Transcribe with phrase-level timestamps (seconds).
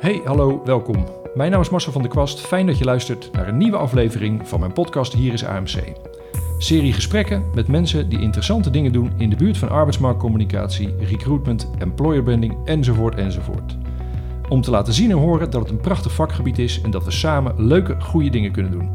[0.00, 1.06] Hey, hallo, welkom.
[1.34, 2.40] Mijn naam is Marcel van der Kwast.
[2.40, 5.92] Fijn dat je luistert naar een nieuwe aflevering van mijn podcast Hier is AMC.
[6.58, 12.22] Serie gesprekken met mensen die interessante dingen doen in de buurt van arbeidsmarktcommunicatie, recruitment, employer
[12.22, 13.76] branding enzovoort enzovoort.
[14.48, 17.10] Om te laten zien en horen dat het een prachtig vakgebied is en dat we
[17.10, 18.90] samen leuke, goede dingen kunnen doen.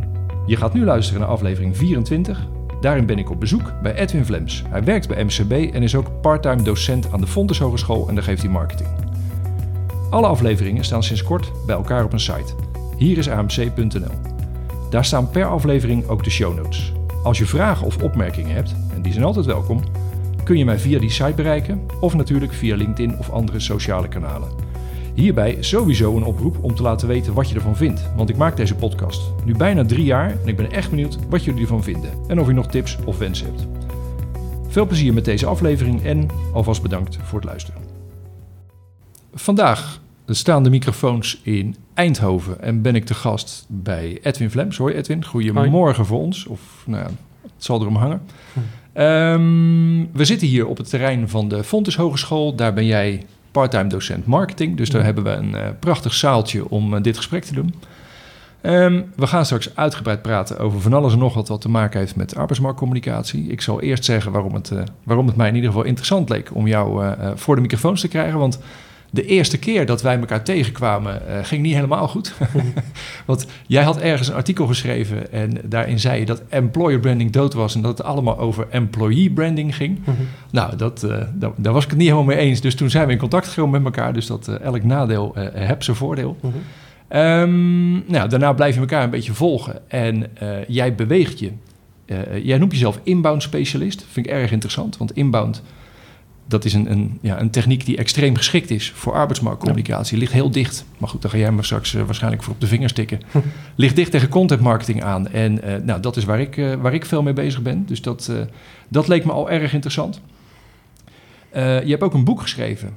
[0.46, 2.48] Je gaat nu luisteren naar aflevering 24.
[2.82, 4.64] Daarin ben ik op bezoek bij Edwin Vlems.
[4.70, 8.24] Hij werkt bij MCB en is ook parttime docent aan de Fontes Hogeschool en daar
[8.24, 9.05] geeft hij marketing.
[10.16, 12.54] Alle afleveringen staan sinds kort bij elkaar op een site.
[12.98, 14.12] Hier is amc.nl.
[14.90, 16.94] Daar staan per aflevering ook de show notes.
[17.24, 19.82] Als je vragen of opmerkingen hebt, en die zijn altijd welkom,
[20.44, 24.50] kun je mij via die site bereiken of natuurlijk via LinkedIn of andere sociale kanalen.
[25.14, 28.58] Hierbij sowieso een oproep om te laten weten wat je ervan vindt, want ik maak
[28.58, 32.12] deze podcast nu bijna drie jaar en ik ben echt benieuwd wat jullie ervan vinden
[32.28, 33.68] en of je nog tips of wensen hebt.
[34.68, 37.82] Veel plezier met deze aflevering en alvast bedankt voor het luisteren.
[39.34, 40.04] Vandaag
[40.34, 44.78] staan de microfoons in Eindhoven en ben ik te gast bij Edwin Vlems.
[44.78, 46.46] Hoi Edwin, goedemorgen voor ons.
[46.46, 47.10] Of nou ja,
[47.42, 48.22] het zal erom hangen.
[48.98, 52.56] Um, we zitten hier op het terrein van de Fontes Hogeschool.
[52.56, 54.78] Daar ben jij parttime docent marketing.
[54.78, 57.74] Dus daar hebben we een uh, prachtig zaaltje om uh, dit gesprek te doen.
[58.62, 62.00] Um, we gaan straks uitgebreid praten over van alles en nog wat wat te maken
[62.00, 63.48] heeft met arbeidsmarktcommunicatie.
[63.48, 66.56] Ik zal eerst zeggen waarom het, uh, waarom het mij in ieder geval interessant leek
[66.56, 68.40] om jou voor de microfoons te krijgen.
[68.40, 68.60] Want
[69.16, 72.34] de eerste keer dat wij elkaar tegenkwamen, uh, ging niet helemaal goed.
[73.26, 77.54] Want jij had ergens een artikel geschreven en daarin zei je dat employer branding dood
[77.54, 80.00] was en dat het allemaal over employee branding ging.
[80.00, 80.12] Mhm.
[80.52, 82.62] Nou, dat, uh, daar, daar, was ik het niet helemaal mee eens.
[82.62, 84.14] Dus toen zijn we in contact gekomen met elkaar.
[84.14, 86.38] Dus dat uh, elk nadeel heb zijn voordeel.
[87.10, 90.28] Um, nou, daarna blijf je elkaar een beetje volgen en
[90.68, 91.52] jij beweegt je.
[92.44, 94.06] jij noemt jezelf inbound specialist.
[94.10, 95.62] Vind ik erg interessant, want inbound
[96.48, 100.18] dat is een, een, ja, een techniek die extreem geschikt is voor arbeidsmarktcommunicatie.
[100.18, 102.68] Ligt heel dicht, maar goed, daar ga jij me straks uh, waarschijnlijk voor op de
[102.68, 103.22] vingers tikken.
[103.76, 105.28] Ligt dicht tegen content marketing aan.
[105.28, 107.86] En uh, nou, dat is waar ik, uh, waar ik veel mee bezig ben.
[107.86, 108.32] Dus dat,
[108.88, 110.22] dat leek me al erg interessant.
[111.54, 112.94] je hebt ook een boek geschreven.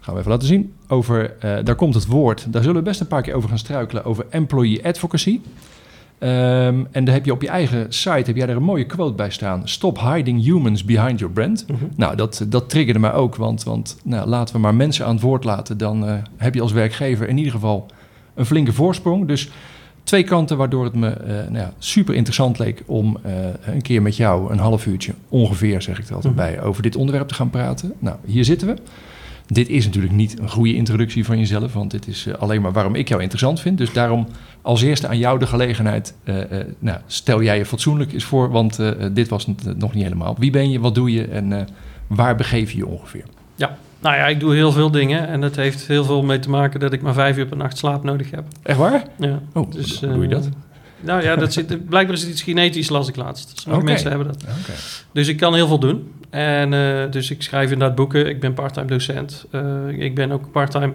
[0.00, 0.72] Gaan we even laten zien.
[0.88, 2.52] Over, daar komt het woord.
[2.52, 4.04] Daar zullen we best een paar keer over gaan struikelen.
[4.04, 5.40] Over employee advocacy.
[6.22, 9.14] Um, en daar heb je op je eigen site heb jij er een mooie quote
[9.14, 9.68] bij staan.
[9.68, 11.64] Stop hiding humans behind your brand.
[11.68, 11.88] Mm -hmm.
[11.96, 13.36] Nou, dat, dat triggerde mij ook.
[13.36, 15.78] Want, want nou, laten we maar mensen aan het woord laten.
[15.78, 17.86] Dan uh, heb je als werkgever in ieder geval
[18.34, 19.26] een flinke voorsprong.
[19.28, 19.50] Dus
[20.02, 23.32] twee kanten waardoor het me uh, nou ja, super interessant leek om uh,
[23.64, 26.50] een keer met jou een half uurtje ongeveer, zeg ik er altijd mm -hmm.
[26.50, 27.92] bij, over dit onderwerp te gaan praten.
[27.98, 28.76] Nou, hier zitten we.
[29.46, 32.72] Dit is natuurlijk niet een goede introductie van jezelf, want dit is uh, alleen maar
[32.72, 33.78] waarom ik jou interessant vind.
[33.78, 34.26] Dus daarom
[34.62, 36.14] als eerste aan jou de gelegenheid.
[36.24, 36.44] Uh, uh,
[36.78, 38.80] nou, stel jij je fatsoenlijk eens voor, want
[39.12, 40.36] dit was nog niet helemaal.
[40.38, 41.68] Wie ben je, wat doe je en
[42.06, 43.24] waar begeef je je ongeveer?
[43.54, 46.50] Ja, nou ja, ik doe heel veel dingen en dat heeft heel veel mee te
[46.50, 48.44] maken dat ik maar vijf uur per nacht slaap nodig heb.
[48.62, 49.04] Echt waar?
[49.18, 49.40] Ja.
[49.52, 50.48] Oh, dus, hoe doe je dat?
[51.00, 53.52] Nou ja, dat zit, blijkbaar is het iets genetisch, las ik laatst.
[53.54, 53.92] Sommige okay.
[53.92, 54.42] mensen hebben dat.
[54.42, 54.76] Okay.
[55.12, 56.12] Dus ik kan heel veel doen.
[56.32, 58.28] En uh, dus ik schrijf inderdaad boeken.
[58.28, 59.44] Ik ben parttime docent.
[59.50, 60.92] Uh, ik ben ook parttime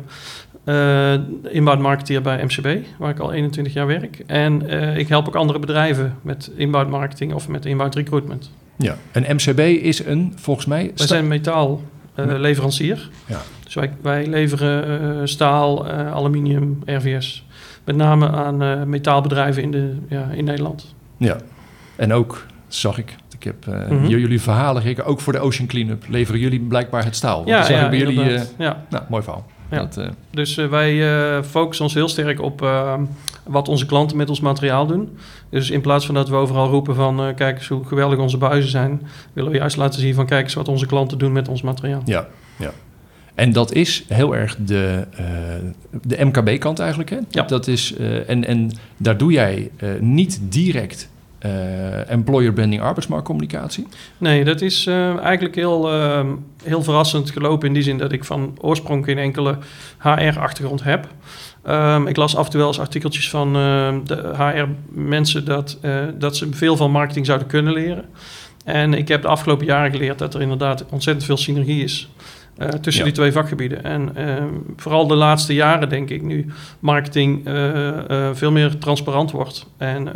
[0.66, 1.14] uh,
[1.50, 4.24] inbound marketeer bij MCB, waar ik al 21 jaar werk.
[4.26, 8.52] En ik help ook andere bedrijven met inbound marketing of met inbound recruitment.
[8.76, 10.92] Ja, en MCB is een, volgens mij...
[10.96, 13.10] Wij zijn metaalleverancier.
[13.26, 13.42] ja.
[13.64, 17.46] Dus wij, wij leveren staal, aluminium, RVS
[17.84, 20.96] met name aan metaalbedrijven in, de, ja, in Nederland.
[21.18, 21.38] Ja,
[21.96, 23.16] en ook zag ik.
[23.48, 24.08] Heb uh, mm -hmm.
[24.08, 27.44] jullie verhalen gekeken, ook voor de Ocean Cleanup leveren jullie blijkbaar het staal.
[27.46, 28.20] Ja, bij jullie.
[28.20, 28.86] Uh, ja.
[28.90, 29.46] Nou, mooi verhaal.
[29.72, 29.78] Ja.
[29.78, 32.68] Dat, uh, dus wij focussen ons heel sterk op
[33.44, 35.18] wat onze klanten met ons materiaal doen.
[35.50, 38.72] Dus in plaats van dat we overal roepen van kijk eens hoe geweldig onze buizen
[38.72, 39.02] zijn,
[39.34, 42.02] willen we juist laten zien van kijk eens wat onze klanten doen met ons materiaal.
[42.06, 42.28] Ja,
[42.58, 42.72] ja.
[43.38, 45.28] En dat is heel erg de, uh,
[46.02, 47.10] de MKB-kant eigenlijk.
[47.10, 47.18] Hè?
[47.30, 47.44] Ja.
[47.44, 51.10] Dat is, uh, en, en daar doe jij uh, niet direct
[52.08, 53.88] employer branding arbeidsmarktcommunicatie?
[54.18, 54.88] Nee, dat is
[55.22, 55.90] eigenlijk heel,
[56.64, 59.58] heel verrassend gelopen in die zin dat ik van oorsprong geen enkele
[60.00, 61.08] HR-achtergrond heb.
[61.70, 63.54] Um, ik las af en toe wel eens artikeltjes van
[64.04, 65.80] de HR-mensen dat,
[66.18, 68.06] dat ze veel van marketing zouden kunnen leren.
[68.68, 72.10] En ik heb de afgelopen jaren geleerd dat er inderdaad ontzettend veel synergie is.
[72.58, 73.10] Uh, tussen ja.
[73.10, 73.84] die twee vakgebieden.
[73.84, 74.44] En uh,
[74.76, 76.46] vooral de laatste jaren denk ik nu
[76.80, 79.66] marketing uh, veel meer transparant wordt.
[79.78, 80.08] En,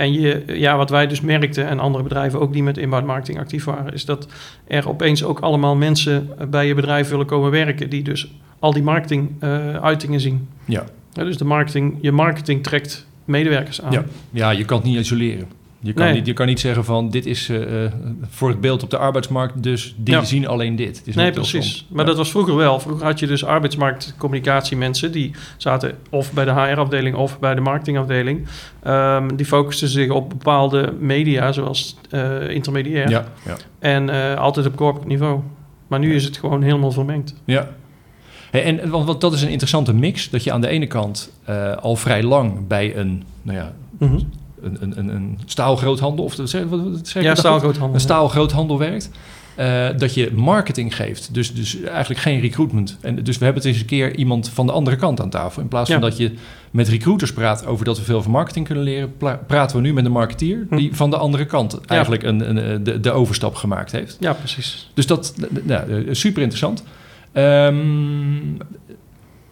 [0.00, 3.38] en je, ja, wat wij dus merkten en andere bedrijven ook die met inbound marketing
[3.38, 4.26] actief waren, is dat
[4.66, 8.82] er opeens ook allemaal mensen bij je bedrijf willen komen werken die dus al die
[8.82, 9.42] marketing
[9.80, 10.48] uitingen zien.
[10.64, 10.84] Ja.
[11.12, 11.24] ja.
[11.24, 13.92] Dus de marketing, je marketing trekt medewerkers aan.
[13.92, 15.48] Ja, ja je kan het niet isoleren.
[15.82, 16.14] Je kan, Nee.
[16.14, 17.92] niet, je kan niet zeggen van dit is eh, eh,
[18.28, 20.24] voor het beeld op de arbeidsmarkt, dus die Ja.
[20.24, 20.98] zien alleen dit.
[20.98, 21.86] Het is Nee, precies.
[21.88, 22.06] Maar Ja.
[22.06, 22.80] dat was vroeger wel.
[22.80, 28.46] Vroeger had je dus arbeidsmarktcommunicatiemensen die zaten of bij de HR-afdeling of bij de marketingafdeling.
[28.82, 33.08] Ehm, die focusten zich op bepaalde media, zoals eh, intermediair.
[33.10, 33.56] Ja, ja.
[33.78, 35.40] En altijd op corporate niveau.
[35.86, 37.34] Maar nu is het gewoon helemaal vermengd.
[37.44, 37.68] Ja.
[38.50, 40.30] Hey, en want, want dat is een interessante mix.
[40.30, 41.32] Dat je aan de ene kant
[41.80, 44.18] al vrij lang bij een, nou ja, Mhm.
[44.62, 47.94] Een, een, een, een staalgroothandel, of wat, zeg Ja, staalgroothandel.
[47.94, 49.10] een staalgroothandel werkt.
[49.56, 51.34] eh, dat je marketing geeft.
[51.34, 52.96] Dus, dus eigenlijk geen recruitment.
[53.00, 55.62] En dus we hebben het eens een keer iemand van de andere kant aan tafel.
[55.62, 56.06] In plaats van Ja.
[56.08, 56.32] dat je
[56.70, 59.12] met recruiters praat over dat we veel van marketing kunnen leren,
[59.46, 60.76] praten we nu met een marketeer Hm.
[60.76, 64.16] die van de andere kant eigenlijk een, een, de, de overstap gemaakt heeft.
[64.20, 64.90] Ja, precies.
[64.94, 66.82] Dus dat nou, super interessant.
[67.32, 67.76] Ehm,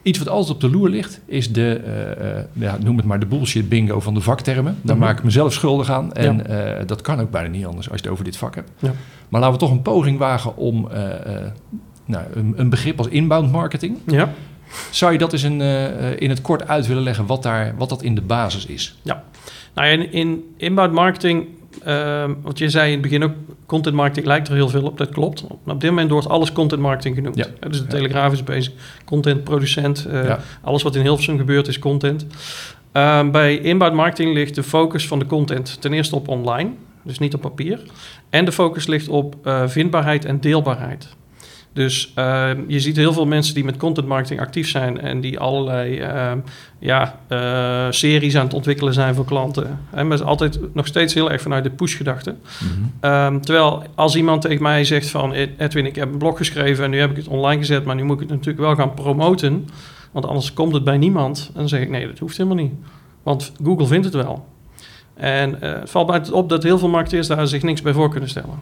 [0.08, 3.20] iets wat altijd op de loer ligt, is de, eh, eh, ja, noem het maar
[3.20, 4.78] de bullshit bingo van de vaktermen.
[4.82, 5.04] Daar Mhm.
[5.04, 6.12] maak ik mezelf schuldig aan.
[6.12, 8.70] En eh, dat kan ook bijna niet anders als je het over dit vak hebt.
[8.78, 8.92] Ja.
[9.28, 10.88] Maar laten we toch een poging wagen om
[12.04, 13.98] nou, een, een begrip als inbound marketing.
[14.06, 14.32] Ja.
[14.90, 15.60] Zou je dat eens in,
[16.20, 18.98] in het kort uit willen leggen, wat, daar, wat dat in de basis is?
[19.04, 19.18] Nou
[19.74, 21.46] ja, in, in inbound marketing,
[21.84, 23.32] ehm want je zei in het begin ook,
[23.66, 25.44] content marketing lijkt er heel veel op, dat klopt.
[25.64, 27.36] Maar op dit moment wordt alles content marketing genoemd.
[27.36, 27.46] Ja.
[27.68, 27.86] Dus de.
[27.86, 28.72] Telegraaf is bezig,
[29.04, 30.40] content producent, eh, Ja.
[30.62, 32.26] alles wat in Hilversum gebeurt is content.
[32.92, 36.70] Ehm, bij inbound marketing ligt de focus van de content ten eerste op online,
[37.02, 37.82] dus niet op papier.
[38.30, 41.08] En de focus ligt op eh, vindbaarheid en deelbaarheid.
[41.72, 45.38] Dus ehm, je ziet heel veel mensen die met content marketing actief zijn en die
[45.38, 46.38] allerlei ehm,
[46.78, 49.78] ja, eh, series aan het ontwikkelen zijn voor klanten.
[49.90, 52.34] En maar altijd nog steeds heel erg vanuit de push-gedachte.
[53.00, 56.84] Ehm, terwijl als iemand tegen mij zegt van "Ed- Edwin, ik heb een blog geschreven
[56.84, 58.94] en nu heb ik het online gezet, maar nu moet ik het natuurlijk wel gaan
[58.94, 59.68] promoten,
[60.12, 61.46] want anders komt het bij niemand.
[61.46, 62.72] En dan zeg ik nee, dat hoeft helemaal niet,
[63.22, 64.46] want Google vindt het wel.
[65.14, 68.10] En eh, het valt mij op dat heel veel marketeers daar zich niks bij voor
[68.10, 68.58] kunnen stellen.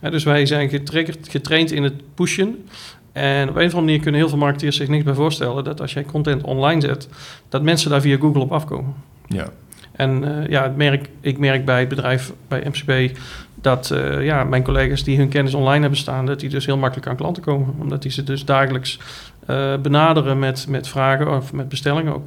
[0.00, 2.68] Dus wij zijn getriggerd, getraind in het pushen.
[3.12, 5.80] En op een of andere manier kunnen heel veel marketeers zich niks bij voorstellen dat
[5.80, 7.08] als jij content online zet,
[7.48, 8.94] dat mensen daar via Google op afkomen.
[9.26, 9.48] Ja.
[9.92, 13.16] En eh, ja, het merk, ik merk bij het bedrijf, bij MCB,
[13.54, 16.76] dat eh, ja, mijn collega's die hun kennis online hebben staan, dat die dus heel
[16.76, 17.74] makkelijk aan klanten komen.
[17.78, 18.98] Omdat die ze dus dagelijks
[19.46, 22.26] eh, benaderen met, met vragen of met bestellingen ook.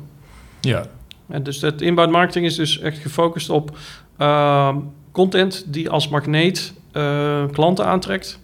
[0.61, 0.85] ja.
[1.27, 3.77] En dus dat inbound marketing is dus echt gefocust op
[4.17, 4.77] ehm,
[5.11, 8.39] content die als magneet eh, klanten aantrekt.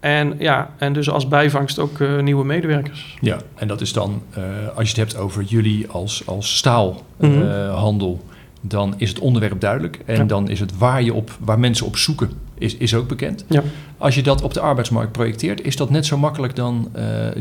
[0.00, 3.16] En ja, en dus als bijvangst ook eh, nieuwe medewerkers.
[3.20, 4.42] Ja, en dat is dan, eh,
[4.74, 6.56] als je het hebt over jullie als, als Mhm.
[6.56, 8.24] staalhandel,
[8.60, 9.98] dan is het onderwerp duidelijk.
[10.04, 10.24] En Ja.
[10.24, 13.44] dan is het waar, je op, waar mensen op zoeken, is, is ook bekend.
[13.48, 13.62] Ja.
[13.98, 16.90] Als je dat op de arbeidsmarkt projecteert, is dat net zo makkelijk dan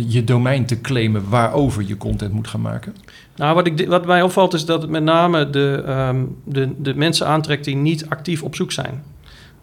[0.07, 2.95] je domein te claimen waarover je content moet gaan maken?
[3.35, 6.95] Nou, wat, ik, wat mij opvalt is dat het met name de, ehm, de, de
[6.95, 9.03] mensen aantrekt die niet actief op zoek zijn.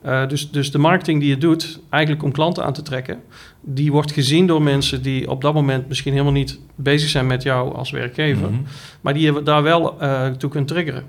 [0.05, 3.21] Eh, dus, dus de marketing die je doet, eigenlijk om klanten aan te trekken,
[3.61, 7.43] die wordt gezien door mensen die op dat moment misschien helemaal niet bezig zijn met
[7.43, 8.61] jou als werkgever, Mhm.
[9.01, 11.05] maar die je daar wel eh, toe kunt triggeren.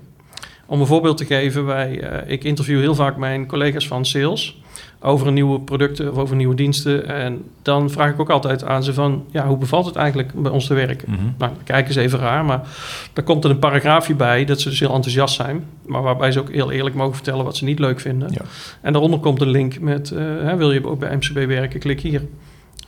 [0.66, 4.60] Om een voorbeeld te geven, wij, eh, ik interview heel vaak mijn collega's van sales
[5.00, 7.08] over nieuwe producten of over nieuwe diensten.
[7.08, 10.50] En dan vraag ik ook altijd aan ze van, ja, hoe bevalt het eigenlijk bij
[10.50, 11.10] ons te werken?
[11.10, 11.22] Mhm.
[11.22, 12.68] Nou, dan kijken ze even raar, maar
[13.12, 15.64] daar komt er een paragraafje bij dat ze dus heel enthousiast zijn.
[15.86, 18.28] Maar waarbij ze ook heel eerlijk mogen vertellen wat ze niet leuk vinden.
[18.32, 18.42] Ja.
[18.80, 22.00] En daaronder komt een link met, eh, hè, wil je ook bij MCB werken, klik
[22.00, 22.22] hier.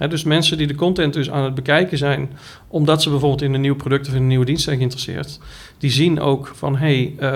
[0.09, 2.31] Dus mensen die de content dus aan het bekijken zijn,
[2.69, 5.41] omdat ze bijvoorbeeld in een nieuw product of in een nieuwe dienst zijn geïnteresseerd,
[5.79, 7.31] die zien ook van, hé, hey,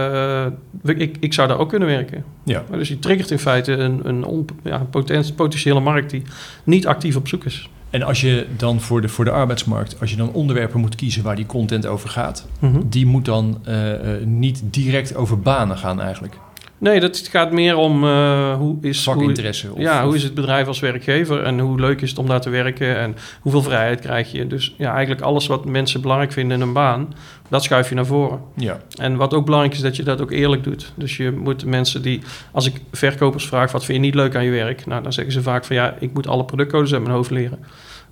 [0.84, 2.24] eh, ik, ik zou daar ook kunnen werken.
[2.44, 2.64] Ja.
[2.70, 6.22] Dus je triggert in feite een, een on, ja, potent- potentiële markt die
[6.64, 7.68] niet actief op zoek is.
[7.90, 11.22] En als je dan voor de, voor de arbeidsmarkt, als je dan onderwerpen moet kiezen
[11.22, 12.80] waar die content over gaat, Mhm.
[12.86, 16.36] die moet dan eh, eh, niet direct over banen gaan eigenlijk.
[16.82, 19.04] Nee, dat gaat meer om eh, hoe is...
[19.04, 19.72] hoe, Vakinteresse.
[19.72, 22.40] Of, ja, hoe is het bedrijf als werkgever en hoe leuk is het om daar
[22.40, 24.46] te werken en hoeveel vrijheid krijg je.
[24.46, 27.14] Dus ja, eigenlijk alles wat mensen belangrijk vinden in een baan,
[27.48, 28.40] dat schuif je naar voren.
[28.56, 30.92] Ja, En wat ook belangrijk is, dat je dat ook eerlijk doet.
[30.94, 32.20] Dus je moet mensen die,
[32.52, 34.86] als ik verkopers vraag, wat vind je niet leuk aan je werk?
[34.86, 37.58] Nou, dan zeggen ze vaak van ja, ik moet alle productcodes uit mijn hoofd leren.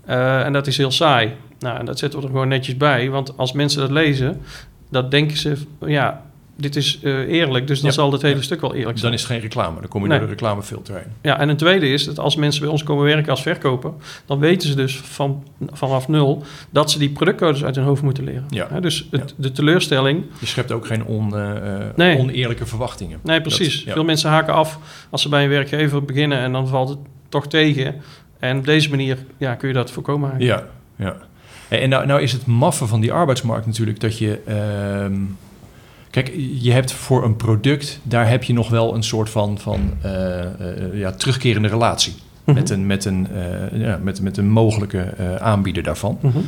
[0.04, 1.32] Eh, en dat is heel saai.
[1.58, 4.40] Nou, en dat zetten we er gewoon netjes bij, want als mensen dat lezen,
[4.90, 6.22] dan denken ze, ja,
[6.60, 7.94] dit is eh, eerlijk, dus dan Ja.
[7.94, 8.42] zal het hele Ja.
[8.42, 9.02] stuk wel eerlijk zijn.
[9.10, 9.80] dan is het geen reclame.
[9.80, 10.18] Dan kom je Nee.
[10.18, 11.04] door de reclamefilter heen.
[11.22, 13.92] Ja, en een tweede is dat als mensen bij ons komen werken als verkoper,
[14.26, 18.24] dan weten ze dus van, vanaf nul dat ze die productcodes uit hun hoofd moeten
[18.24, 18.44] leren.
[18.48, 18.80] Ja.
[18.80, 21.34] Dus het, de teleurstelling, Je schept ook geen on,
[21.96, 22.18] Nee.
[22.18, 23.18] oneerlijke verwachtingen.
[23.22, 23.84] nee precies.
[23.84, 23.94] Dat-.
[23.94, 24.78] Veel mensen haken af
[25.10, 26.98] als ze bij een werkgever beginnen en dan valt het
[27.28, 27.94] toch tegen.
[28.38, 30.68] En op deze manier ja, kun je dat voorkomen eigenlijk.
[30.96, 31.16] Ja, ja.
[31.78, 34.38] En nou, nou is het maffe van die arbeidsmarkt natuurlijk dat je...
[34.46, 35.14] ehm,
[36.10, 39.80] Kijk, je hebt voor een product, daar heb je nog wel een soort van, van
[40.04, 42.12] uh, uh, ja, terugkerende relatie.
[42.12, 42.54] Mm -hmm.
[42.54, 43.26] met, een, met, een,
[43.72, 46.18] uh, ja, met, met een mogelijke aanbieder daarvan.
[46.20, 46.44] Mm -hmm.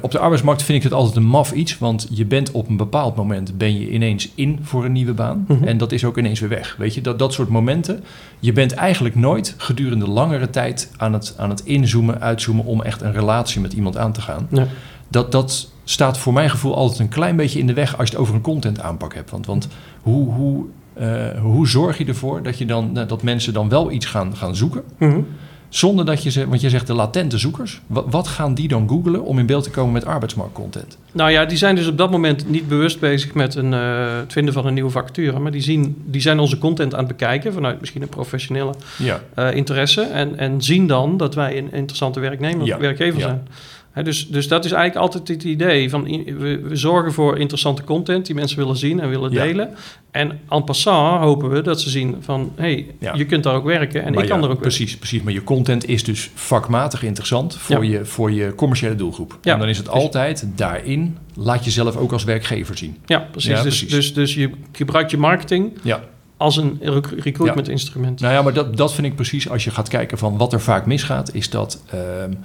[0.00, 2.76] op de arbeidsmarkt vind ik het altijd een maf iets, want je bent op een
[2.76, 5.44] bepaald moment ben je ineens in voor een nieuwe baan.
[5.48, 5.66] Mm -hmm.
[5.66, 6.76] En dat is ook ineens weer weg.
[6.78, 8.04] Weet je, dat, dat soort momenten.
[8.40, 13.02] Je bent eigenlijk nooit gedurende langere tijd aan het, aan het inzoomen, uitzoomen om echt
[13.02, 14.46] een relatie met iemand aan te gaan.
[14.50, 14.66] Ja.
[15.08, 18.12] Dat, dat staat voor mijn gevoel altijd een klein beetje in de weg als je
[18.14, 19.30] het over een content aanpak hebt.
[19.30, 19.68] Want, want
[20.02, 20.64] hoe, hoe,
[21.00, 24.56] uh, hoe zorg je ervoor dat, je dan, dat mensen dan wel iets gaan, gaan
[24.56, 24.82] zoeken?
[24.98, 25.26] Mm -hmm.
[25.68, 28.88] Zonder dat je ze, want je zegt de latente zoekers, wat, wat, gaan die dan
[28.88, 30.98] googlen om in beeld te komen met arbeidsmarktcontent?
[31.12, 34.32] Nou ja, die zijn dus op dat moment niet bewust bezig met een, uh, het
[34.32, 37.52] vinden van een nieuwe vacature, maar die, zien, die zijn onze content aan het bekijken
[37.52, 39.20] vanuit misschien een professionele ja.
[39.38, 42.78] uh, interesse en, en zien dan dat wij een interessante werknemer, ja.
[42.78, 43.26] werkgever ja.
[43.26, 43.48] zijn.
[43.96, 47.84] He, dus, dus dat is eigenlijk altijd het idee van we, we, zorgen voor interessante
[47.84, 49.68] content die mensen willen zien en willen delen.
[49.68, 49.76] Ja.
[50.10, 53.14] En en passant hopen we dat ze zien van hé, hey, ja.
[53.14, 54.98] je kunt daar ook werken en maar ik kan ja, er ook precies, werken.
[54.98, 59.38] Precies, maar je content is dus vakmatig interessant voor, je, voor je commerciële doelgroep.
[59.42, 62.96] En dan is het altijd daarin, laat jezelf ook als werkgever zien.
[63.06, 63.50] Ja, precies.
[63.50, 63.90] Dus, precies.
[63.90, 66.00] Dus, dus je gebruikt je marketing ja
[66.36, 66.78] als een
[67.16, 68.20] recruitment instrument.
[68.20, 70.60] Nou ja, maar dat, dat vind ik precies als je gaat kijken van wat er
[70.60, 71.82] vaak misgaat, is dat
[72.22, 72.38] um,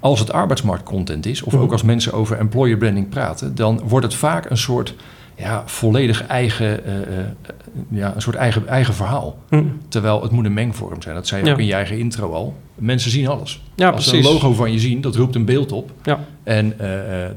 [0.00, 4.14] als het arbeidsmarktcontent is, of ook als mensen over employer branding praten, dan wordt het
[4.14, 4.94] vaak een soort
[5.40, 7.24] ja, volledig eigen, uh, uh,
[7.90, 9.38] ja, een soort eigen, eigen verhaal.
[9.48, 9.64] Hm.
[9.88, 11.14] Terwijl het moet een mengvorm zijn.
[11.14, 11.52] Dat zei je ja.
[11.52, 12.56] ook in je eigen intro al.
[12.74, 13.62] Mensen zien alles.
[13.74, 15.90] Ja, als ze een logo van je zien, dat roept een beeld op.
[16.02, 16.24] Ja.
[16.42, 16.86] En uh,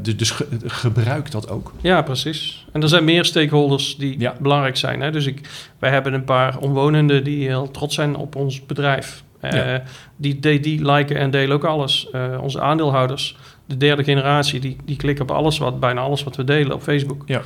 [0.02, 1.74] dus, dus ge gebruik dat ook.
[1.82, 2.66] Ja, precies.
[2.72, 4.36] En er zijn meer stakeholders die ja.
[4.40, 5.02] belangrijk zijn.
[5.02, 5.12] Hè?
[5.12, 9.24] Dus ik, wij hebben een paar omwonenden die heel trots zijn op ons bedrijf.
[9.52, 9.74] Ja.
[9.74, 9.80] Uh,
[10.16, 12.08] die, die, die liken en delen ook alles.
[12.16, 16.36] Uh, onze aandeelhouders, de derde generatie, die, die klikken op alles wat, bijna alles wat
[16.36, 17.24] we delen op Facebook.
[17.26, 17.42] Ja.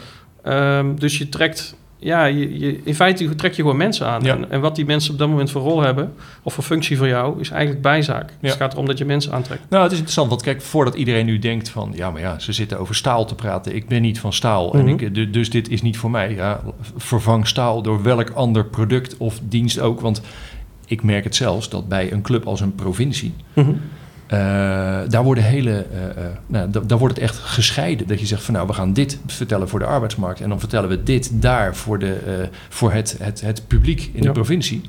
[0.77, 4.23] Um, dus je trekt, ja, je, je, in feite trek je gewoon mensen aan.
[4.23, 4.35] Ja.
[4.35, 6.13] En, en, wat die mensen op dat moment voor rol hebben,
[6.43, 8.29] of voor functie voor jou, is eigenlijk bijzaak.
[8.29, 8.35] Ja.
[8.41, 9.61] Dus het gaat erom dat je mensen aantrekt.
[9.69, 12.53] Nou, het is interessant, want kijk, voordat iedereen nu denkt van, ja, maar ja, ze
[12.53, 13.75] zitten over staal te praten.
[13.75, 14.77] Ik ben niet van staal, Mhm.
[14.77, 14.99] mm -hmm.
[14.99, 16.33] en ik, dus dit is niet voor mij.
[16.33, 16.61] Ja,
[16.97, 20.21] vervang staal door welk ander product of dienst ook, want
[20.89, 23.33] ik merk het zelfs dat bij een club als een provincie.
[23.53, 23.65] Mhm.
[23.67, 23.81] Mm -hmm.
[24.37, 24.39] uh,
[25.09, 28.07] daar, worden hele, uh, uh, nou, daar wordt het echt gescheiden.
[28.07, 30.41] Dat je zegt van nou, we gaan dit vertellen voor de arbeidsmarkt.
[30.41, 32.33] En dan vertellen we dit daar voor, de, eh,
[32.69, 34.27] voor het, het, het publiek in Ja.
[34.27, 34.81] de provincie.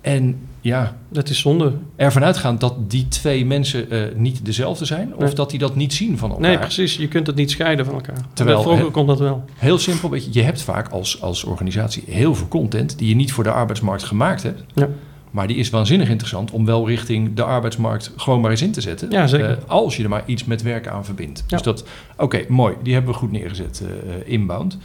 [0.00, 1.72] En ja, Dat is zonde.
[1.96, 5.14] ervan uitgaand dat die twee mensen eh, niet dezelfde zijn.
[5.16, 5.34] Of Nee.
[5.34, 6.48] dat die dat niet zien van elkaar.
[6.48, 6.96] Nee, precies.
[6.96, 8.16] Je kunt het niet scheiden van elkaar.
[8.32, 9.44] Terwijl- Vroeger kon dat wel.
[9.56, 13.14] Heel simpel, weet je, je hebt vaak als, als organisatie heel veel content die je
[13.14, 14.62] niet voor de arbeidsmarkt gemaakt hebt.
[14.74, 14.88] Ja.
[15.30, 18.80] Maar die is waanzinnig interessant om wel richting de arbeidsmarkt gewoon maar eens in te
[18.80, 19.10] zetten.
[19.10, 19.50] Ja, zeker.
[19.50, 21.44] Eh, als je er maar iets met werk aan verbindt.
[21.46, 21.56] Ja.
[21.56, 21.84] Dus dat,
[22.16, 22.74] oké, mooi.
[22.82, 24.78] Die hebben we goed neergezet, eh, inbound.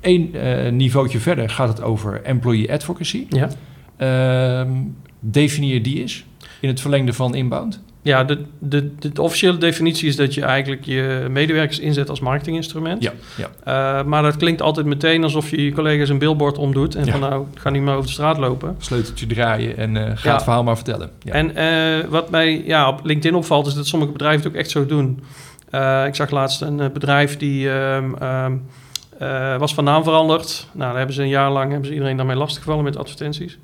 [0.00, 3.26] Eén eh, niveautje verder gaat het over employee advocacy.
[3.28, 3.48] Ja.
[3.96, 4.70] Ehm,
[5.20, 6.24] definieer die eens
[6.60, 7.82] in het verlengde van inbound.
[8.02, 13.02] Ja, de, de, de, officiële definitie is dat je eigenlijk je medewerkers inzet als marketinginstrument.
[13.02, 14.00] Ja, ja.
[14.00, 16.94] Uh, maar dat klinkt altijd meteen alsof je je collega's een billboard omdoet.
[16.94, 17.10] En Ja.
[17.10, 18.76] van nou, ga niet meer over de straat lopen.
[18.78, 20.34] Sleuteltje draaien en eh, ga Ja.
[20.34, 21.10] het verhaal maar vertellen.
[21.22, 21.32] Ja.
[21.32, 24.70] En uh, wat mij ja, op LinkedIn opvalt, is dat sommige bedrijven het ook echt
[24.70, 25.22] zo doen.
[25.74, 28.62] Uh, ik zag laatst een uh, bedrijf die um, um,
[29.58, 30.66] was van naam veranderd.
[30.72, 33.58] Nou, daar hebben ze een jaar lang hebben ze iedereen daarmee lastiggevallen met advertenties.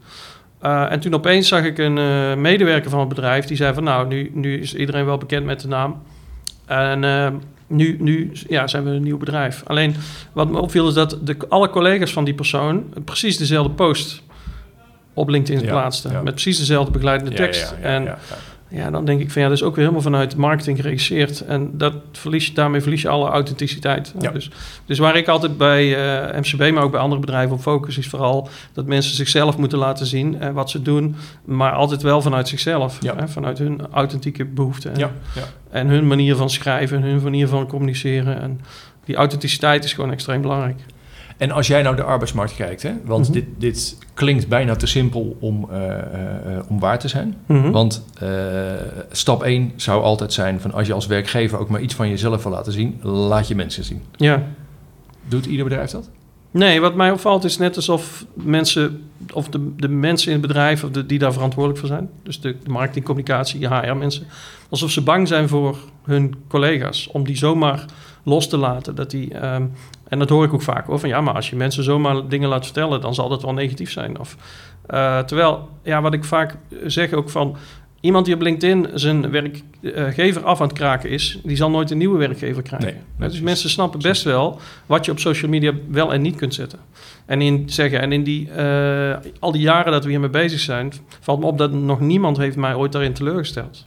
[0.66, 3.84] Uh, en toen opeens zag ik een uh, medewerker van het bedrijf die zei van
[3.84, 6.02] nou, nu, nu is iedereen wel bekend met de naam.
[6.66, 7.28] En uh,
[7.66, 9.62] nu, nu ja, zijn we een nieuw bedrijf.
[9.66, 9.94] Alleen
[10.32, 14.22] wat me opviel is dat de, alle collega's van die persoon precies dezelfde post
[15.14, 16.12] op LinkedIn Ja, plaatsten.
[16.12, 16.22] ja.
[16.22, 17.74] Met precies dezelfde begeleidende tekst.
[17.82, 18.18] ja, ja, en
[18.68, 21.40] ja, dan denk ik van ja, dat is ook weer helemaal vanuit marketing geregisseerd.
[21.40, 24.14] En dat verlies daarmee verlies je alle authenticiteit.
[24.18, 24.30] Ja.
[24.30, 24.50] Dus,
[24.84, 25.84] dus waar ik altijd bij
[26.32, 29.78] uh, MCB, maar ook bij andere bedrijven op focus, is vooral dat mensen zichzelf moeten
[29.78, 32.98] laten zien en wat ze doen, maar altijd wel vanuit zichzelf.
[33.02, 33.16] Ja.
[33.16, 34.92] Hè, vanuit hun authentieke behoeften.
[34.92, 35.42] En, Ja, ja.
[35.70, 38.40] en hun manier van schrijven, hun manier van communiceren.
[38.40, 38.60] En
[39.04, 40.80] die authenticiteit is gewoon extreem belangrijk.
[41.36, 43.32] En als jij nou de arbeidsmarkt kijkt, hè, want Mhm.
[43.32, 47.36] dit, dit klinkt bijna te simpel om, uh, uh, om waar te zijn.
[47.46, 47.70] Mhm.
[47.70, 48.28] Want uh,
[49.10, 52.42] stap 1 zou altijd zijn van als je als werkgever ook maar iets van jezelf
[52.42, 54.02] wil laten zien, laat je mensen zien.
[54.16, 54.42] Ja.
[55.28, 56.10] Doet ieder bedrijf dat?
[56.50, 59.02] Nee, wat mij opvalt is net alsof mensen,
[59.32, 62.40] of de, de mensen in het bedrijf of de, die daar verantwoordelijk voor zijn, dus
[62.40, 64.26] de, de marketing, communicatie, HR-mensen,
[64.68, 67.84] alsof ze bang zijn voor hun collega's om die zomaar
[68.22, 68.94] los te laten.
[68.94, 69.72] Dat die, um,
[70.08, 72.48] en dat hoor ik ook vaak hoor, van ja, maar als je mensen zomaar dingen
[72.48, 74.18] laat vertellen, dan zal dat wel negatief zijn.
[74.18, 74.36] Of,
[74.90, 77.56] uh, terwijl, ja, wat ik vaak zeg ook van,
[78.00, 81.98] iemand die op LinkedIn zijn werkgever af aan het kraken is, die zal nooit een
[81.98, 82.88] nieuwe werkgever krijgen.
[82.88, 83.40] Nee, dus precies.
[83.40, 86.78] mensen snappen best wel wat je op social media wel en niet kunt zetten.
[87.26, 90.92] En in, zeggen, en in die, eh, al die jaren dat we hiermee bezig zijn,
[91.20, 93.86] valt me op dat nog niemand heeft mij ooit daarin teleurgesteld.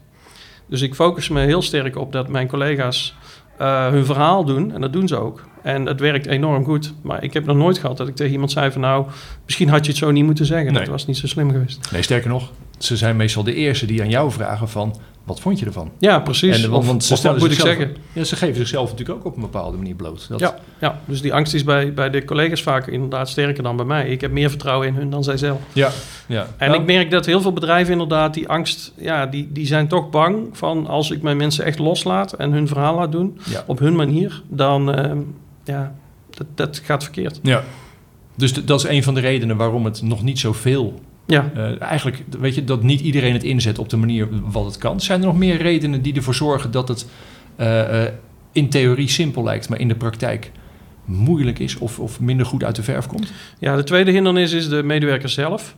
[0.66, 3.16] Dus ik focus me heel sterk op dat mijn collega's
[3.58, 4.72] eh, hun verhaal doen.
[4.72, 5.44] En dat doen ze ook.
[5.62, 6.94] En het werkt enorm goed.
[7.02, 8.82] Maar ik heb nog nooit gehad dat ik tegen iemand zei van...
[8.82, 9.06] nou,
[9.46, 10.74] misschien had je het zo niet moeten zeggen.
[10.74, 10.82] Nee.
[10.82, 11.92] Dat was niet zo slim geweest.
[11.92, 14.96] Nee, sterker nog, ze zijn meestal de eerste die aan jou vragen van...
[15.24, 15.92] wat vond je ervan?
[16.00, 16.64] Ja, precies.
[16.64, 17.96] En, want, Of- want ze stellen moet ik zeggen?
[18.14, 20.26] Ja, ze geven zichzelf natuurlijk ook op een bepaalde manier bloot.
[20.30, 23.76] Dat, Ja, ja, dus die angst is bij, bij de collega's vaak inderdaad sterker dan
[23.76, 24.10] bij mij.
[24.10, 25.60] Ik heb meer vertrouwen in hun dan zij zelf.
[25.74, 25.90] ja,
[26.28, 26.48] ja.
[26.58, 28.94] En Nou, ik merk dat heel veel bedrijven inderdaad die angst...
[28.98, 32.34] Ja, die, die zijn toch bang van als ik mijn mensen echt loslaat...
[32.34, 33.64] en hun verhaal laat doen Ja.
[33.68, 34.42] op hun manier...
[34.48, 35.18] dan, ehm,
[35.64, 35.96] ja,
[36.30, 37.40] dat, dat gaat verkeerd.
[37.44, 37.64] Ja.
[38.36, 41.00] Dus dat is een van de redenen waarom het nog niet zoveel...
[41.30, 44.78] Ja, eh eigenlijk, weet je, dat niet iedereen het inzet op de manier wat het
[44.78, 45.02] kan.
[45.02, 47.08] Zijn er nog meer redenen die ervoor zorgen dat het
[47.56, 48.14] eh, eh,
[48.52, 49.70] in theorie simpel lijkt...
[49.70, 50.52] maar in de praktijk
[51.06, 53.32] moeilijk is of, of minder goed uit de verf komt?
[53.60, 55.76] Ja, de tweede hindernis is de medewerker zelf.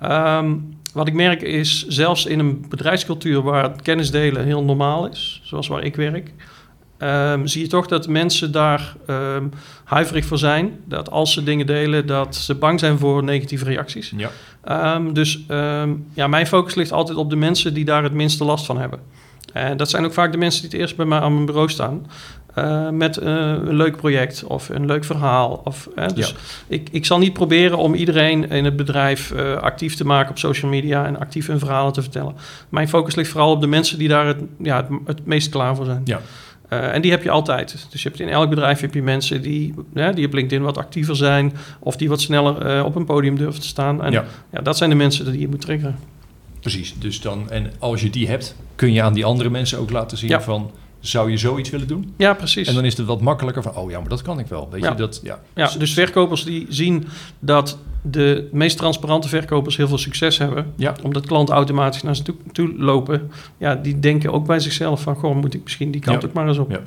[0.00, 0.56] Ehm,
[0.92, 5.68] wat ik merk is, zelfs in een bedrijfscultuur waar kennis delen heel normaal is, zoals
[5.68, 6.32] waar ik werk,
[6.98, 9.44] ehm, zie je toch dat mensen daar ehm,
[9.84, 10.78] huiverig voor zijn.
[10.84, 14.12] Dat als ze dingen delen, dat ze bang zijn voor negatieve reacties.
[14.16, 14.30] Ja.
[14.64, 15.44] Ehm, dus
[16.14, 19.00] ja, mijn focus ligt altijd op de mensen die daar het minste last van hebben.
[19.52, 21.68] En dat zijn ook vaak de mensen die het eerst bij mij aan mijn bureau
[21.70, 22.06] staan.
[22.54, 25.60] eh, met eh, een leuk project of een leuk verhaal.
[25.64, 26.34] Of, dus Ja.
[26.66, 30.38] ik, ik zal niet proberen om iedereen in het bedrijf eh, actief te maken op
[30.38, 32.34] social media en actief hun verhalen te vertellen.
[32.68, 35.76] Mijn focus ligt vooral op de mensen die daar het, ja, het, het meest klaar
[35.76, 36.00] voor zijn.
[36.04, 36.20] Ja.
[36.82, 37.86] Eh, en die heb je altijd.
[37.90, 40.78] Dus je hebt in elk bedrijf heb je mensen die, ja, die op LinkedIn wat
[40.78, 44.02] actiever zijn of die wat sneller eh, op een podium durven te staan.
[44.04, 44.24] En Ja.
[44.52, 45.96] ja, dat zijn de mensen die je moet triggeren.
[46.60, 46.94] Precies.
[46.98, 50.18] Dus dan, en als je die hebt, kun je aan die andere mensen ook laten
[50.18, 50.40] zien Ja.
[50.40, 50.70] van...
[51.06, 52.14] zou je zoiets willen doen?
[52.16, 52.68] Ja, precies.
[52.68, 54.68] En dan is het wat makkelijker van, oh ja, maar dat kan ik wel.
[54.70, 54.90] Weet Ja.
[54.90, 55.40] je, dat, ja.
[55.54, 57.06] Ja, dus verkopers die zien
[57.38, 60.72] dat de meest transparante verkopers heel veel succes hebben.
[60.76, 60.94] Ja.
[61.02, 63.30] Omdat klanten automatisch naar ze toe, toe lopen.
[63.58, 65.14] Ja, die denken ook bij zichzelf van...
[65.16, 66.80] Goh, moet ik misschien die kant ook maar eens op.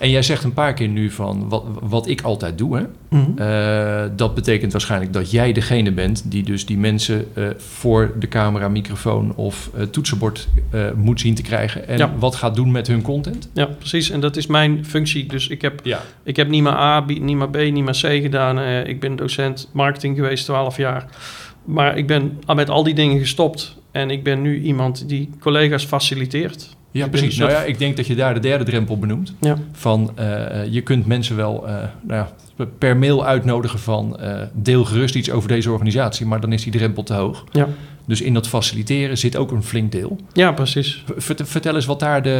[0.00, 2.82] En jij zegt een paar keer nu van, wat, wat ik altijd doe, hè?
[3.08, 3.38] Mhm.
[3.38, 8.28] Eh, dat betekent waarschijnlijk dat jij degene bent die dus die mensen eh, voor de
[8.28, 10.48] camera, microfoon of eh, toetsenbord
[10.96, 11.88] moet zien te krijgen.
[11.88, 12.12] En Ja.
[12.18, 13.48] wat gaat doen met hun content.
[13.52, 14.10] Ja, precies.
[14.10, 15.26] En dat is mijn functie.
[15.26, 16.00] Dus ik heb, Ja.
[16.22, 18.58] ik heb niet maar A, B, niet maar B, niet maar C gedaan.
[18.86, 21.06] Ik ben docent marketing geweest, 12 jaar.
[21.64, 23.76] Maar ik ben met al die dingen gestopt.
[23.90, 26.76] En ik ben nu iemand die collega's faciliteert.
[26.92, 27.36] Ja, precies.
[27.36, 29.34] Nou ja, ik denk dat je daar de derde drempel benoemt.
[29.40, 29.56] Ja.
[29.72, 30.26] Van eh,
[30.70, 32.26] je kunt mensen wel eh, nou
[32.56, 36.62] ja, per mail uitnodigen van eh, deel gerust iets over deze organisatie, maar dan is
[36.62, 37.44] die drempel te hoog.
[37.52, 37.68] Ja.
[38.06, 40.16] Dus in dat faciliteren zit ook een flink deel.
[40.32, 41.04] Ja, precies.
[41.16, 42.38] Vert- Vertel eens wat daar de,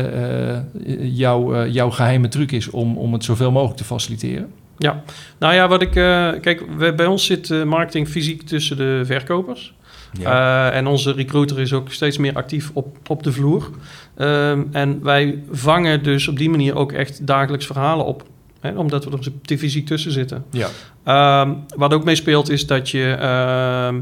[0.85, 4.47] eh, jouw, eh, jouw geheime truc is om, om het zoveel mogelijk te faciliteren.
[4.79, 5.03] Ja,
[5.39, 5.91] nou ja, wat ik...
[5.91, 9.75] kijk, we- bij ons zit marketing fysiek tussen de verkopers.
[10.23, 13.71] Eh, en onze recruiter is ook steeds meer actief op, op de vloer.
[14.17, 18.25] Ehm, en wij vangen dus op die manier ook echt dagelijks verhalen op.
[18.61, 20.45] Hè, omdat we er te fysiek tussen zitten.
[20.51, 20.69] ja.
[21.05, 24.01] Ehm, wat ook meespeelt is dat je ehm,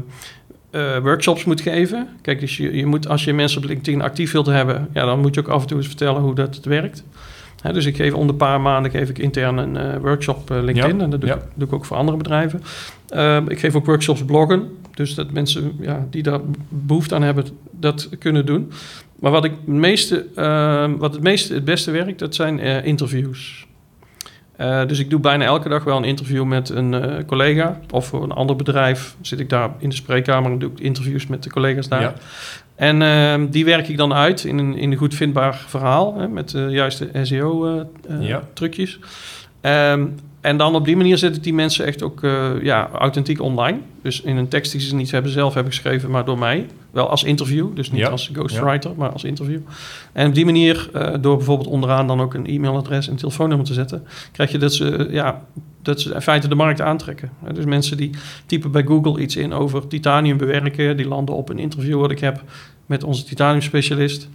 [0.71, 2.07] eh, workshops moet geven.
[2.21, 4.89] Kijk, dus je, je moet, als je mensen op LinkedIn actief wilt hebben...
[4.93, 7.03] Ja, dan moet je ook af en toe eens vertellen hoe dat werkt.
[7.61, 10.97] Dus ik geef om de paar maanden geef ik intern een eh, workshop eh, LinkedIn.
[10.97, 11.35] Ja, En dat doe, ja.
[11.35, 12.61] ik, doe ik ook voor andere bedrijven.
[13.09, 14.77] Ehm, ik geef ook workshops bloggen.
[14.93, 18.71] Dus dat mensen ja, die daar behoefte aan hebben, dat kunnen doen.
[19.19, 22.85] Maar wat, ik het, meeste, ehm, wat het meeste het beste werkt, dat zijn eh,
[22.85, 23.67] interviews.
[24.59, 27.79] Eh, dus ik doe bijna elke dag wel een interview met een eh, collega.
[27.91, 31.27] Of voor een ander bedrijf zit ik daar in de spreekkamer en doe ik interviews
[31.27, 32.01] met de collega's daar.
[32.01, 32.13] Ja.
[32.75, 36.17] En ehm, die werk ik dan uit in een, in een goed vindbaar verhaal.
[36.17, 37.25] Hè, met de juiste Ja.
[37.25, 38.99] SEO-trucjes.
[40.41, 43.77] En dan op die manier zet ik die mensen echt ook eh, ja, authentiek online.
[44.01, 46.65] Dus in een tekst die ze niet hebben zelf hebben geschreven, maar door mij.
[46.91, 48.07] Wel als interview, dus niet Ja.
[48.09, 49.59] als ghostwriter, maar als interview.
[50.11, 53.73] En op die manier, eh, door bijvoorbeeld onderaan dan ook een e-mailadres en telefoonnummer te
[53.73, 55.41] zetten, krijg je dat ze, eh, ja,
[55.81, 57.29] dat ze in feite de markt aantrekken.
[57.53, 58.09] Dus mensen die
[58.45, 62.19] typen bij Google iets in over titanium bewerken, die landen op een interview wat ik
[62.19, 62.43] heb
[62.85, 64.29] met onze titanium specialist.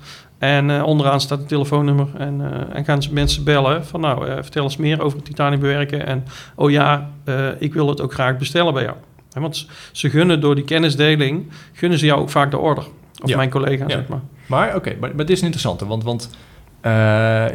[0.45, 4.29] En eh, onderaan staat het telefoonnummer en, eh, en gaan ze mensen bellen van nou,
[4.29, 6.07] eh, vertel eens meer over titanium bewerken.
[6.07, 7.11] En oh ja,
[7.59, 8.97] ik wil het ook graag bestellen bij jou.
[9.33, 12.85] Hè, want ze- gunnen door die kennisdeling, gunnen ze jou ook vaak de order.
[13.23, 13.37] Of Ja.
[13.37, 13.91] mijn collega, Ja.
[13.91, 14.21] zeg maar.
[14.47, 16.31] Maar oké, maar, maar dit is een interessante, want, want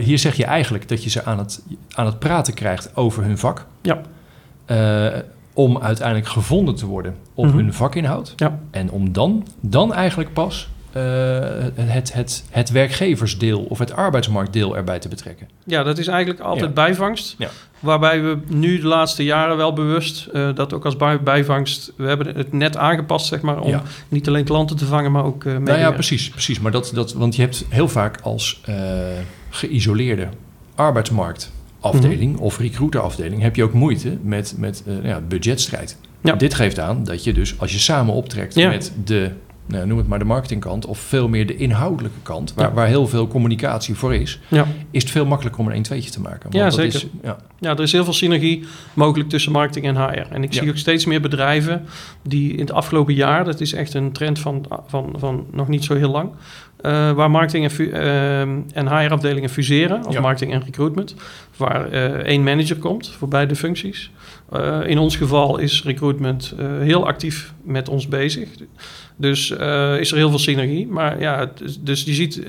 [0.06, 1.64] hier zeg je eigenlijk dat je ze aan het,
[1.96, 3.66] aan het praten krijgt over hun vak.
[3.82, 4.02] Ja.
[5.54, 7.56] Om uiteindelijk gevonden te worden op Mhm.
[7.58, 8.34] hun vakinhoud.
[8.36, 8.60] Ja.
[8.72, 11.04] En om dan, dan eigenlijk pas eh,
[11.76, 15.48] het, het, het werkgeversdeel of het arbeidsmarktdeel erbij te betrekken?
[15.66, 16.74] Ja, dat is eigenlijk altijd Ja.
[16.74, 17.36] bijvangst.
[17.38, 17.50] Ja.
[17.80, 21.94] Waarbij we nu de laatste jaren wel bewust eh, dat ook als bij- bijvangst...
[21.96, 23.84] We hebben het net aangepast, zeg maar, om Ja.
[24.08, 26.30] niet alleen klanten te vangen, maar ook eh Nou ja, precies.
[26.30, 26.60] precies.
[26.60, 28.62] Maar dat, dat, want je hebt heel vaak als
[29.50, 30.28] geïsoleerde
[30.76, 33.42] arbeidsmarktafdeling of recruiterafdeling...
[33.42, 35.98] heb je ook moeite met, met ja, budgetstrijd.
[36.22, 36.34] Ja.
[36.36, 39.32] Dit geeft aan dat je dus, als je samen optrekt met de...
[39.70, 42.54] Nou, noem het maar de marketingkant of veel meer de inhoudelijke kant...
[42.54, 42.74] waar, Ja.
[42.74, 44.40] waar heel veel communicatie voor is...
[44.48, 44.68] Ja.
[44.92, 46.42] is het veel makkelijker om een tweetje te maken.
[46.42, 46.96] Want Ja, dat zeker.
[46.96, 47.38] Is, ja.
[47.60, 50.34] Ja, er is heel veel synergie mogelijk tussen marketing en HR.
[50.34, 51.86] En ik zie ook steeds meer bedrijven
[52.22, 55.84] die in het afgelopen jaar, dat is echt een trend van, van, van nog niet
[55.84, 56.32] zo heel lang,
[56.82, 61.16] eh, waar marketing en, ehm, en HR-afdelingen fuseren, of marketing en recruitment,
[61.58, 61.92] waar
[62.24, 64.12] één manager komt voor beide functies.
[64.52, 68.50] Eh, in ons geval is recruitment eh, heel actief met ons bezig.
[69.16, 70.88] Dus eh, is er heel veel synergie.
[70.88, 72.44] Maar ja, dus je ziet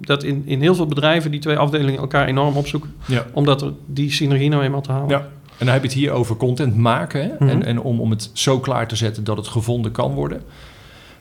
[0.00, 3.26] dat in, in heel veel bedrijven die twee afdelingen elkaar enorm opzoeken Ja.
[3.32, 5.08] omdat er die synergie nou eenmaal te halen.
[5.08, 5.18] Ja.
[5.58, 7.22] En dan heb je het hier over content maken.
[7.22, 7.28] Hè?
[7.38, 7.48] Mhm.
[7.48, 10.42] en, en om, om het zo klaar te zetten dat het gevonden kan worden.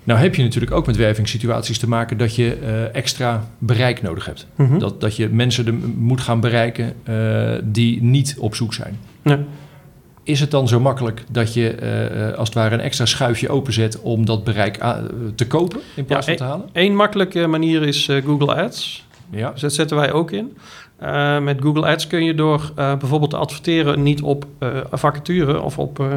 [0.03, 2.53] Nou heb je natuurlijk ook met wervingssituaties te maken dat je
[2.93, 4.47] extra bereik nodig hebt.
[4.55, 4.79] Mhm.
[4.79, 6.93] Dat, dat je mensen de, moet gaan bereiken
[7.63, 8.99] die niet op zoek zijn.
[9.21, 9.39] Ja.
[10.27, 13.49] Is het dan zo makkelijk dat je eh, eh, als het ware een extra schuifje
[13.49, 15.03] openzet om dat bereik a-
[15.35, 16.69] te kopen in plaats Ja, van te halen?
[16.73, 19.05] Eén makkelijke manier is eh, Google Ads.
[19.29, 19.51] Ja.
[19.51, 20.57] Dus dat zetten wij ook in.
[20.97, 25.61] Eh, met Google Ads kun je door eh, bijvoorbeeld te adverteren niet op eh vacature
[25.61, 26.07] of op eh,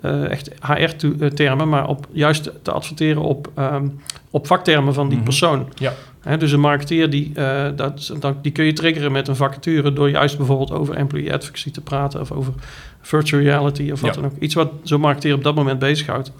[0.00, 3.86] eh, echt HR-termen, maar op, juist te adverteren op, ehm,
[4.30, 5.24] op vaktermen van die Mhm.
[5.26, 5.68] persoon.
[5.74, 5.92] Ja.
[6.20, 9.92] Hè, dus een marketeer die, eh, dat, dat, die kun je triggeren met een vacature
[9.92, 12.52] door juist bijvoorbeeld over employee advocacy te praten of over
[13.00, 14.20] virtual reality of wat Ja.
[14.20, 14.38] dan ook.
[14.40, 16.32] Iets wat zo'n marketeer op dat moment bezighoudt.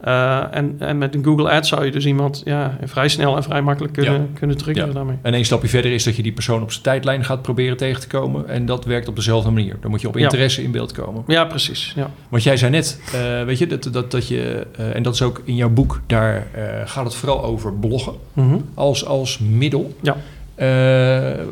[0.00, 3.42] Eh, en, en met een Google Ads zou je dus iemand ja, vrij snel en
[3.42, 4.26] vrij makkelijk kunnen, Ja.
[4.38, 4.94] kunnen triggeren Ja.
[4.94, 5.16] daarmee.
[5.22, 8.00] En één stapje verder is dat je die persoon op zijn tijdlijn gaat proberen tegen
[8.00, 8.48] te komen.
[8.48, 9.76] En dat werkt op dezelfde manier.
[9.80, 11.22] Dan moet je op interesse in beeld komen.
[11.26, 11.92] Ja, precies.
[11.96, 12.10] Ja.
[12.28, 15.22] Want jij zei net, eh, weet je, dat, dat, dat je, eh, en dat is
[15.22, 16.46] ook in jouw boek, daar
[16.84, 18.56] gaat het vooral over bloggen Mhm.
[18.74, 19.96] als, als middel.
[20.02, 20.16] Ja.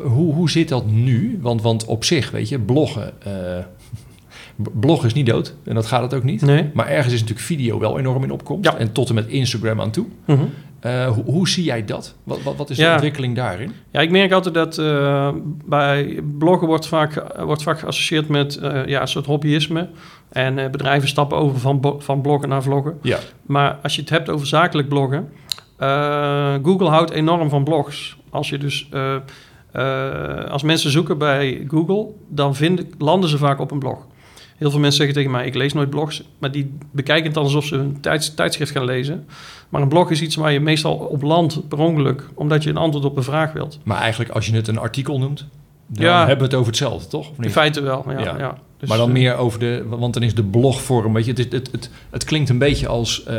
[0.03, 1.39] Hoe, hoe zit dat nu?
[1.41, 3.11] Want, want op zich, weet je, bloggen,
[4.63, 6.41] b- bloggen is niet dood en dat gaat het ook niet.
[6.41, 6.69] Nee.
[6.73, 8.71] Maar ergens is natuurlijk video wel enorm in opkomst.
[8.71, 8.77] Ja.
[8.77, 10.05] En tot en met Instagram aan toe.
[10.25, 10.39] Mhm.
[10.79, 12.15] Eh, hoe, hoe zie jij dat?
[12.23, 12.91] Wat, wat, wat is de Ja.
[12.93, 13.71] ontwikkeling daarin?
[13.91, 15.29] Ja, ik merk altijd dat eh,
[15.65, 19.89] bij bloggen wordt vaak, eh, wordt vaak geassocieerd met eh, ja, een soort hobbyisme.
[20.29, 22.97] En eh, bedrijven stappen over van, van bloggen naar vloggen.
[23.01, 25.29] Ja, Maar als je het hebt over zakelijk bloggen,
[25.77, 28.17] eh, Google houdt enorm van blogs.
[28.29, 29.15] Als je dus eh,
[29.71, 33.97] eh, als mensen zoeken bij Google, dan vinden, landen ze vaak op een blog.
[34.57, 37.43] Heel veel mensen zeggen tegen mij: ik lees nooit blogs, maar die bekijken het dan
[37.43, 39.25] alsof ze een tijds, tijdschrift gaan lezen.
[39.69, 42.77] Maar een blog is iets waar je meestal op landt per ongeluk, omdat je een
[42.77, 43.79] antwoord op een vraag wilt.
[43.83, 45.47] maar eigenlijk als je het een artikel noemt,
[45.87, 46.17] dan Ja.
[46.19, 47.31] hebben we het over hetzelfde, toch?
[47.39, 48.19] In feite wel, ja.
[48.19, 48.37] Ja.
[48.37, 48.57] ja.
[48.83, 51.51] Dus, maar dan eh, meer over de, want dan is de blogvorm, weet je, het,
[51.51, 53.35] het, het, het klinkt een beetje als eh,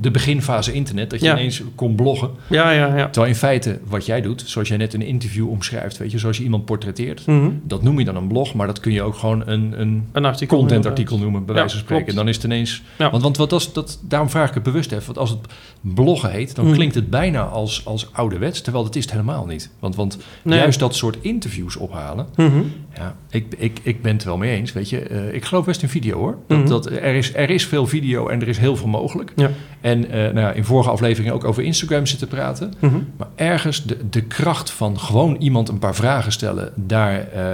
[0.00, 1.32] de beginfase internet, dat je Ja.
[1.38, 2.30] ineens kon bloggen.
[2.46, 3.04] Ja, ja, ja.
[3.04, 6.18] Terwijl in feite wat jij doet, zoals jij net in een interview omschrijft, weet je,
[6.18, 7.50] zoals je iemand portretteert, Mhm.
[7.62, 10.24] dat noem je dan een blog, maar dat kun je ook gewoon een, een Een
[10.24, 10.56] artikel.
[10.58, 12.04] contentartikel noemen, bij Ja, wijze van spreken.
[12.04, 12.18] klopt.
[12.18, 13.10] Dan is het ineens, Ja.
[13.10, 15.38] want, want wat dat, dat, daarom vraag ik het bewust even, want als het
[15.80, 16.74] bloggen heet, dan Mhm.
[16.74, 19.70] klinkt het bijna als, als ouderwets, terwijl dat is het helemaal niet.
[19.78, 20.58] Want, want Nee.
[20.58, 22.62] juist dat soort interviews ophalen, Mhm.
[22.96, 24.72] ja, ik, ik, ik ben het wel mee eens.
[24.72, 26.36] Weet je, Eh, ik geloof best in video hoor.
[26.46, 26.68] Dat, Mhm.
[26.68, 29.32] dat, er, is, er is veel video en er is heel veel mogelijk.
[29.36, 29.50] Ja.
[29.80, 32.72] En eh, nou ja, in vorige afleveringen ook over Instagram zitten praten.
[32.78, 32.94] Mhm.
[33.16, 37.50] Maar ergens de, de kracht van gewoon iemand een paar vragen stellen, daar eh,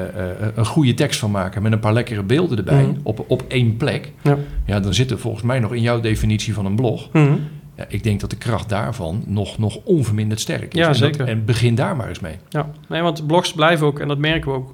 [0.54, 2.94] een goede tekst van maken met een paar lekkere beelden erbij Mhm.
[3.02, 4.12] op, op één plek.
[4.22, 4.36] Ja.
[4.66, 7.08] Ja, dan zit er volgens mij nog in jouw definitie van een blog.
[7.76, 10.78] Ja, ik denk dat de kracht daarvan nog, nog onverminderd sterk is.
[10.80, 11.26] Ja, en, dat- zeker.
[11.28, 12.34] en begin daar maar eens mee.
[12.48, 14.72] Ja, nee, want blogs blijven ook, en dat merken we ook,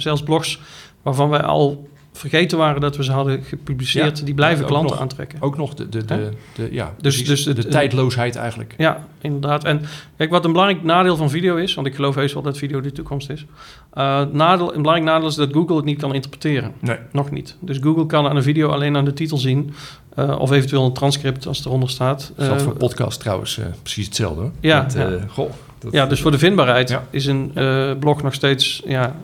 [0.00, 0.60] zelfs blogs
[1.04, 5.00] waarvan wij al vergeten waren dat we ze hadden gepubliceerd, Ja, die blijven klanten nog.
[5.00, 5.38] aantrekken.
[5.42, 8.74] Ook nog de, de, de, de, ja, Dus- precies, dus het- de tijdloosheid eigenlijk.
[8.78, 9.64] Ja, inderdaad.
[9.64, 9.80] En
[10.16, 12.80] kijk, wat een belangrijk nadeel van video is, want ik geloof heus wel dat video
[12.80, 13.44] de toekomst is.
[13.92, 16.72] Eh, nadeel, een belangrijk nadeel is dat Google het niet kan interpreteren.
[16.80, 16.96] Nee.
[17.12, 17.56] Nog niet.
[17.60, 19.74] Dus Google kan aan een video alleen aan de titel zien,
[20.14, 22.32] eh, of eventueel een transcript als het eronder staat.
[22.36, 24.50] Dat geldt Eh, voor podcast trouwens precies hetzelfde hoor.
[24.60, 24.86] Ja,
[25.28, 27.04] goh, dat- Ja, dus voor de vindbaarheid Ja.
[27.10, 27.52] is een
[28.00, 29.14] blog nog steeds ja,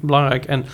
[0.00, 0.44] belangrijk.
[0.44, 0.64] En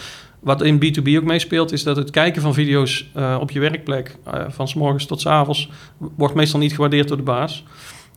[0.47, 4.17] wat in B2B ook meespeelt, is dat het kijken van video's eh, op je werkplek,
[4.25, 7.65] eh, van s morgens tot s avonds, wordt meestal niet gewaardeerd door de baas.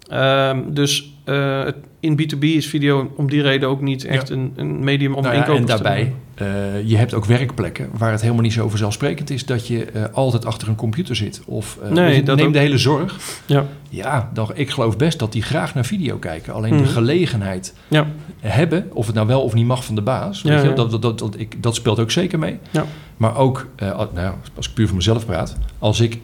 [0.08, 4.36] Ehm, dus eh, in B2B is video om die reden ook niet echt Ja.
[4.36, 7.90] een, een medium om Nou ja, inkopers en te daarbij, eh, je hebt ook werkplekken
[7.98, 11.42] waar het helemaal niet zo vanzelfsprekend is dat je eh, altijd achter een computer zit.
[11.46, 12.54] Of Nee, dat neem ook.
[12.54, 13.18] de hele zorg.
[13.46, 13.66] Ja.
[13.90, 16.54] Ja, dan, ik geloof best dat die graag naar video kijken.
[16.54, 16.84] Alleen Mhm.
[16.84, 18.08] de gelegenheid Ja.
[18.40, 20.74] hebben, of het nou wel of niet mag van de baas, weet je.
[20.74, 22.58] Dat, dat, dat, dat, ik, dat speelt ook zeker mee.
[22.72, 22.86] Ja.
[23.18, 26.18] Maar ook, als- nou, als ik puur voor mezelf praat, als ik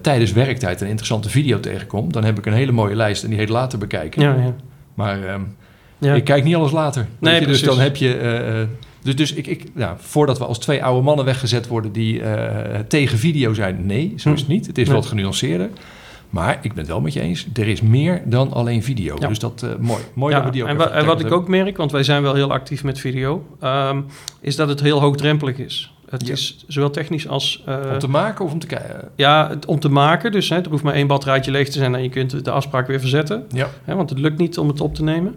[0.00, 3.38] tijdens werktijd een interessante video tegenkom, dan heb ik een hele mooie lijst en die
[3.38, 4.22] heet later bekijken.
[4.44, 4.54] Ja.
[4.94, 5.40] Maar ehm,
[5.98, 6.14] ja.
[6.14, 7.06] ik kijk niet alles later.
[7.18, 8.14] Nee, dus dan heb je.
[8.16, 8.68] eh, eh,
[9.02, 12.78] dus dus ik, ik, nou, voordat we als twee oude mannen weggezet worden die eh,
[12.88, 14.66] tegen video zijn, nee, zo is het niet.
[14.66, 14.96] Het is Nee.
[14.96, 15.68] wat genuanceerder.
[16.30, 17.46] Maar ik ben het wel met je eens.
[17.54, 19.16] Er is meer dan alleen video.
[19.18, 19.28] Ja.
[19.28, 20.02] Dus dat mooi.
[20.14, 22.02] Mooi Ja, dat we die ook en, wa- en wat ik ook merk, want wij
[22.02, 24.00] zijn wel heel actief met video, ehm,
[24.40, 25.93] is dat het heel hoogdrempelig is.
[26.18, 26.32] Het Ja.
[26.32, 27.62] is zowel technisch als...
[27.66, 27.78] eh.
[27.92, 29.08] Om te maken of om te kijken?
[29.16, 30.32] ja, het, om te maken.
[30.32, 32.86] Dus hè, er hoeft maar één batterijtje leeg te zijn en je kunt de afspraak
[32.86, 33.44] weer verzetten.
[33.48, 33.68] Ja.
[33.84, 35.34] Hè, want het lukt niet om het op te nemen.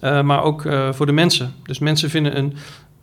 [0.00, 1.54] Eh, maar ook eh, voor de mensen.
[1.62, 2.54] Dus mensen vinden een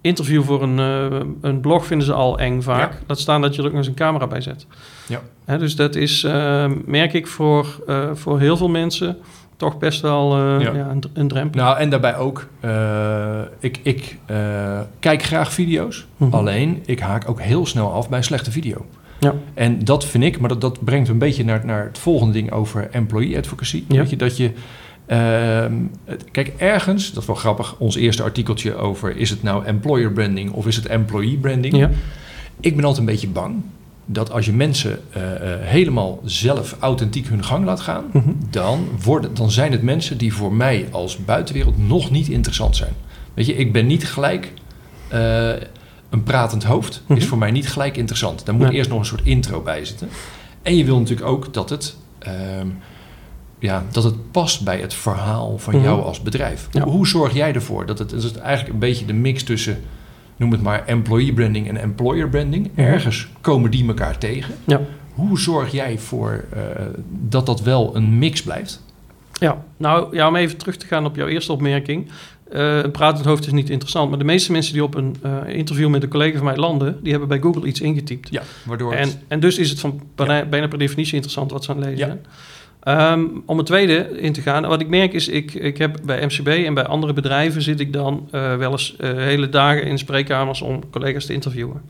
[0.02, 2.92] interview voor een, eh, een blog vinden ze al eng vaak.
[2.92, 2.98] Ja.
[3.08, 4.66] Laat staan dat je er ook nog eens een camera bij zet.
[5.08, 5.22] Ja.
[5.46, 9.18] Hè, dus dat is, eh, merk ik, voor, eh, voor heel veel mensen
[9.58, 10.74] toch best wel eh, Ja.
[10.74, 10.89] ja.
[10.89, 11.62] een, een drempel.
[11.62, 16.06] Nou, en daarbij ook, eh, ik, ik eh, kijk graag video's.
[16.18, 16.34] Mhm.
[16.34, 18.86] Alleen, ik haak ook heel snel af bij een slechte video.
[19.20, 19.34] Ja.
[19.54, 22.52] En dat vind ik, maar dat, dat brengt een beetje naar, naar het volgende ding
[22.52, 23.84] over employee advocacy.
[23.88, 23.98] Ja.
[23.98, 24.52] Weet je, dat je...
[25.06, 25.74] ehm,
[26.32, 29.18] kijk, ergens, dat is wel grappig, ons eerste artikeltje over...
[29.18, 31.78] is het nou employer branding of is het employee branding?
[31.78, 31.89] Ja.
[32.60, 33.63] Ik ben altijd een beetje bang
[34.06, 38.04] dat als je mensen eh, eh, helemaal zelf authentiek hun gang laat gaan...
[38.13, 38.30] Mhm.
[38.50, 42.94] dan, worden, dan zijn het mensen die voor mij als buitenwereld nog niet interessant zijn.
[43.34, 44.54] Weet je, ik ben niet gelijk...
[45.08, 45.50] eh,
[46.10, 47.18] een pratend hoofd Mhm.
[47.20, 48.46] is voor mij niet gelijk interessant.
[48.46, 48.76] Daar moet Nee.
[48.76, 50.10] eerst nog een soort intro bij zitten.
[50.62, 52.68] En je wil natuurlijk ook dat het, ehm,
[53.60, 55.84] ja, dat het past bij het verhaal van Mhm.
[55.84, 56.68] jou als bedrijf.
[56.72, 56.84] Ja.
[56.84, 59.82] Hoe zorg jij ervoor dat het, dat het eigenlijk een beetje de mix tussen,
[60.36, 62.69] noem het maar, employee branding en employer branding.
[62.71, 62.82] Mhm.
[62.82, 64.56] Ergens komen die elkaar tegen.
[64.65, 64.82] Ja.
[65.13, 66.62] Hoe zorg jij voor eh,
[67.10, 68.84] dat dat wel een mix blijft?
[69.39, 72.08] Ja, nou ja, om even terug te gaan op jouw eerste opmerking.
[72.52, 75.38] Eh, een pratend hoofd is niet interessant, maar de meeste mensen die op een eh,
[75.48, 78.30] interview met een collega van mij landen, die hebben bij Google iets ingetypt.
[78.32, 81.63] Ja, waardoor En, het, en dus is het van bijna, bijna per definitie interessant wat
[81.63, 82.17] ze aan het lezen Ja.
[82.86, 86.26] Ehm, om het tweede in te gaan, wat ik merk is, ik, ik heb bij
[86.26, 89.98] MCB en bij andere bedrijven zit ik dan eh, wel eens eh, hele dagen in
[89.98, 91.82] spreekkamers om collega's te interviewen.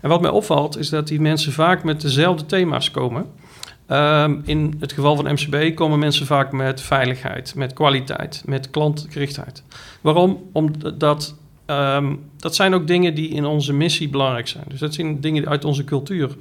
[0.00, 3.26] En wat mij opvalt is dat die mensen vaak met dezelfde thema's komen.
[3.86, 9.62] Ehm, in het geval van MCB komen mensen vaak met veiligheid, met kwaliteit, met klantgerichtheid.
[10.00, 10.48] Waarom?
[10.52, 11.34] Omdat
[11.66, 14.64] ehm, dat zijn ook dingen die in onze missie belangrijk zijn.
[14.68, 16.36] Dus dat zijn dingen uit onze cultuur.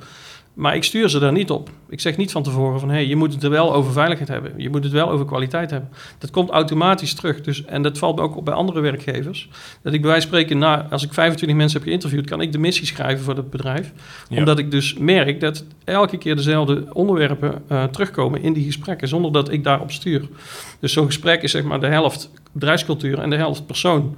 [0.62, 1.70] Maar ik stuur ze daar niet op.
[1.90, 2.90] Ik zeg niet van tevoren van...
[2.90, 4.54] hé, hey, je moet het er wel over veiligheid hebben.
[4.58, 5.90] Je moet het wel over kwaliteit hebben.
[6.18, 7.42] Dat komt automatisch terug.
[7.42, 9.50] Dus, en dat valt ook op bij andere werkgevers.
[9.82, 10.58] Dat ik bij wijze van spreken...
[10.58, 12.30] Na, als ik 25 mensen heb geïnterviewd...
[12.30, 13.94] kan ik de missie schrijven voor het bedrijf.
[14.30, 14.38] Ja.
[14.38, 18.42] Omdat ik dus merk dat elke keer dezelfde onderwerpen eh, terugkomen...
[18.42, 20.28] in die gesprekken, zonder dat ik daarop stuur.
[20.80, 23.20] Dus zo'n gesprek is zeg maar de helft bedrijfscultuur...
[23.20, 24.16] en de helft persoon.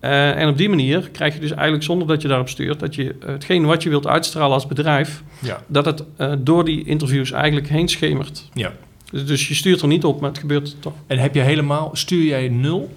[0.00, 2.80] Eh, en op die manier krijg je dus eigenlijk zonder dat je daarop stuurt...
[2.80, 6.64] dat je eh, hetgeen wat je wilt uitstralen als bedrijf ja, dat het eh, door
[6.64, 8.48] die interviews eigenlijk heen schemert.
[8.54, 8.72] ja.
[9.10, 10.92] Dus, dus je stuurt er niet op, maar het gebeurt toch.
[11.06, 12.90] En heb je helemaal, stuur jij nul?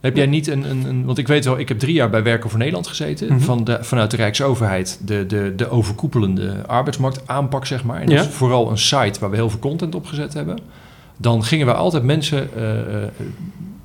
[0.00, 2.22] Heb jij niet een, een, een- want ik weet wel, ik heb drie jaar bij
[2.22, 3.26] Werken voor Nederland gezeten.
[3.28, 3.38] Mhm.
[3.40, 8.00] van de, vanuit de Rijksoverheid, de, de, de overkoepelende arbeidsmarkt aanpak, zeg maar.
[8.00, 8.20] En dat Ja.
[8.22, 10.58] is vooral een site waar we heel veel content op gezet hebben.
[11.16, 12.48] Dan gingen we altijd mensen,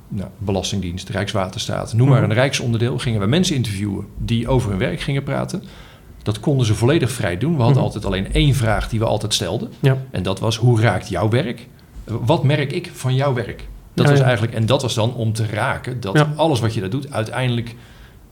[0.08, 2.30] nou, Belastingdienst, Rijkswaterstaat, noem maar Mhm.
[2.30, 5.62] een rijksonderdeel, gingen we mensen interviewen die over hun werk gingen praten.
[6.22, 7.50] Dat konden ze volledig vrij doen.
[7.52, 7.84] We hadden Mhm.
[7.84, 9.70] altijd alleen één vraag die we altijd stelden.
[9.80, 9.96] Ja.
[10.10, 11.66] En dat was, hoe raakt jouw werk?
[12.04, 13.68] Wat merk ik van jouw werk?
[13.94, 14.26] Dat Ja, was ja.
[14.26, 17.74] eigenlijk, en dat was dan om te raken dat alles wat je daar doet uiteindelijk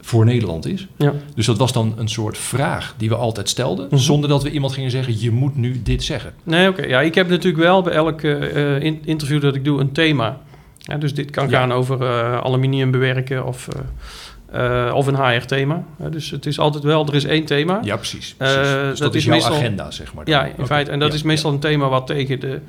[0.01, 0.87] voor Nederland is.
[0.97, 1.13] Ja.
[1.35, 3.97] Dus dat was dan een soort vraag die we altijd stelden, Mhm.
[3.97, 6.33] zonder dat we iemand gingen zeggen: je moet nu dit zeggen.
[6.43, 6.83] Nee, oké.
[6.87, 10.41] Ja, ik heb natuurlijk wel bij elk eh, in- interview dat ik doe een thema.
[10.87, 13.69] Ja, dus dit kan gaan over eh, aluminium bewerken of,
[14.53, 15.85] eh, eh, of een HR-thema.
[16.11, 17.81] dus het is altijd wel, er is één thema.
[17.83, 18.35] Ja, precies.
[18.39, 18.49] Dus
[18.89, 20.25] dat, dat is jouw meestal- agenda, zeg maar.
[20.25, 20.35] dan.
[20.35, 20.91] Ja, in feite.
[20.91, 22.61] En dat Ja, is meestal een thema wat tegen de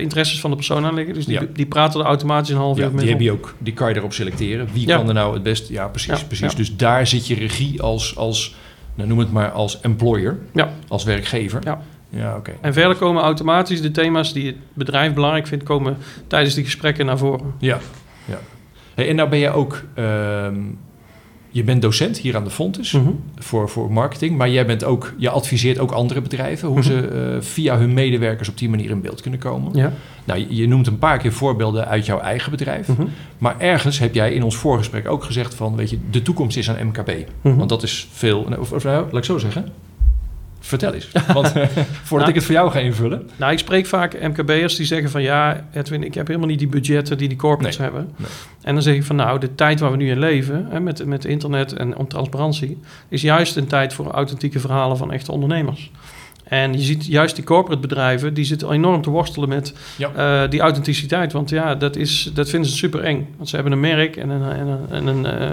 [0.00, 1.14] interesses van de persoon aan liggen.
[1.14, 1.46] Dus die, Ja.
[1.52, 3.20] die praten er automatisch een half Ja, uur die mee heb op.
[3.22, 4.68] je ook, die kan je erop selecteren.
[4.72, 5.68] Wie kan er nou het best?
[5.68, 6.54] Ja, precies, Ja, precies.
[6.54, 8.54] Dus daar zit je regie als, als
[8.94, 10.72] nou, noem het maar als employer, Ja.
[10.88, 11.60] als werkgever.
[11.64, 11.82] Ja.
[12.14, 12.52] Ja, oké.
[12.60, 15.96] En verder komen automatisch de thema's die het bedrijf belangrijk vindt, komen
[16.26, 17.52] tijdens die gesprekken naar voren.
[17.58, 17.78] Ja,
[18.24, 18.38] ja.
[18.94, 20.54] Hey, en nou ben jij ook, ehm,
[21.48, 23.08] je bent docent hier aan de Fontes Mhm.
[23.38, 26.86] voor, voor marketing, maar jij bent ook, je adviseert ook andere bedrijven hoe Mhm.
[26.86, 29.74] ze eh, via hun medewerkers op die manier in beeld kunnen komen.
[29.74, 29.92] Ja.
[30.24, 33.02] Nou, je, je noemt een paar keer voorbeelden uit jouw eigen bedrijf, Mhm.
[33.38, 36.70] maar ergens heb jij in ons voorgesprek ook gezegd van, weet je, de toekomst is
[36.70, 37.10] aan MKB.
[37.42, 37.56] Mhm.
[37.56, 39.68] Want dat is veel, of, of nou, laat ik zo zeggen.
[40.64, 41.52] Vertel eens, want
[42.08, 42.28] voordat Nou.
[42.28, 43.30] ik het voor jou ga invullen.
[43.36, 45.22] Nou, ik spreek vaak MKB'ers die zeggen van...
[45.22, 48.10] ja, Edwin, ik heb helemaal niet die budgetten die die corporates Nee, hebben.
[48.16, 48.28] nee.
[48.62, 50.66] En dan zeg ik van nou, de tijd waar we nu in leven...
[50.70, 52.78] Hè, met, met internet en om transparantie...
[53.08, 55.90] is juist een tijd voor authentieke verhalen van echte ondernemers.
[56.52, 58.34] En je ziet juist die corporate bedrijven...
[58.34, 60.42] die zitten enorm te worstelen met Ja.
[60.42, 61.32] eh, die authenticiteit.
[61.32, 63.28] Want ja, dat, is, dat vinden ze super eng.
[63.36, 65.50] Want ze hebben een merk en een, en een, en een, eh,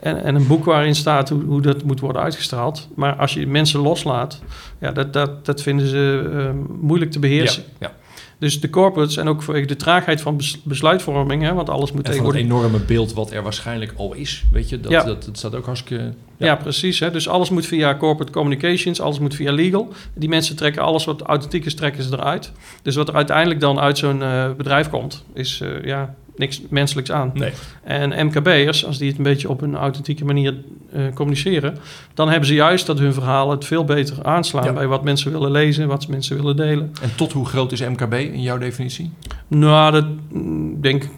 [0.00, 2.88] en, en een boek waarin staat hoe, hoe dat moet worden uitgestraald.
[2.94, 4.42] Maar als je mensen loslaat,
[4.80, 7.62] ja, dat, dat, dat vinden ze eh, moeilijk te beheersen.
[7.78, 7.92] Ja, ja.
[8.38, 12.06] Dus de corporates en ook vanwege de traagheid van bes- besluitvorming, hè, want alles moet
[12.08, 12.68] En van het tegenwoordig...
[12.70, 15.04] enorme beeld wat er waarschijnlijk al is, weet je, dat, Ja.
[15.04, 16.12] dat, dat staat ook hartstikke...
[16.36, 17.00] Ja, precies.
[17.00, 17.10] Hè.
[17.10, 19.92] Dus alles moet via corporate communications, alles moet via legal.
[20.14, 22.52] Die mensen trekken alles wat authentiek is, trekken ze eruit.
[22.82, 27.12] Dus wat er uiteindelijk dan uit zo'n eh, bedrijf komt, is eh, ja, niks menselijks
[27.12, 27.30] aan.
[27.34, 27.52] Nee.
[27.82, 30.54] En MKB'ers, als die het een beetje op een authentieke manier
[30.92, 31.78] eh, communiceren,
[32.14, 34.72] dan hebben ze juist dat hun verhalen het veel beter aanslaan Ja.
[34.72, 36.92] bij wat mensen willen lezen, wat mensen willen delen.
[37.02, 39.10] En tot hoe groot is MKB in jouw definitie?
[39.48, 41.10] Nou, dat mm, denk ik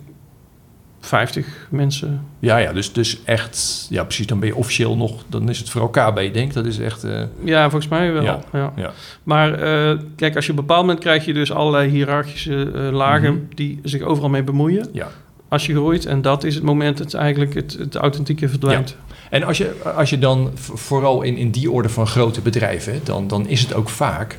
[1.09, 2.25] 50 mensen.
[2.39, 5.71] Ja, ja, dus, dus echt, ja precies, dan ben je officieel nog, dan is het
[5.71, 8.23] voor elkaar bij je denkt, dat is echt, eh, Ja, volgens mij wel.
[8.23, 8.41] Ja.
[8.53, 8.73] Ja.
[8.77, 8.93] ja.
[9.23, 12.93] Maar eh, kijk, als je op een bepaald moment krijg je dus allerlei hiërarchische eh,
[12.93, 13.43] lagen Mhm.
[13.55, 14.89] die zich overal mee bemoeien.
[14.93, 15.09] ja.
[15.49, 18.97] Als je groeit, en dat is het moment dat eigenlijk het, het authentieke verdwijnt.
[19.31, 23.29] En als je, als je dan, vooral in, in die orde van grote bedrijven, dan,
[23.29, 24.39] dan is het ook vaak,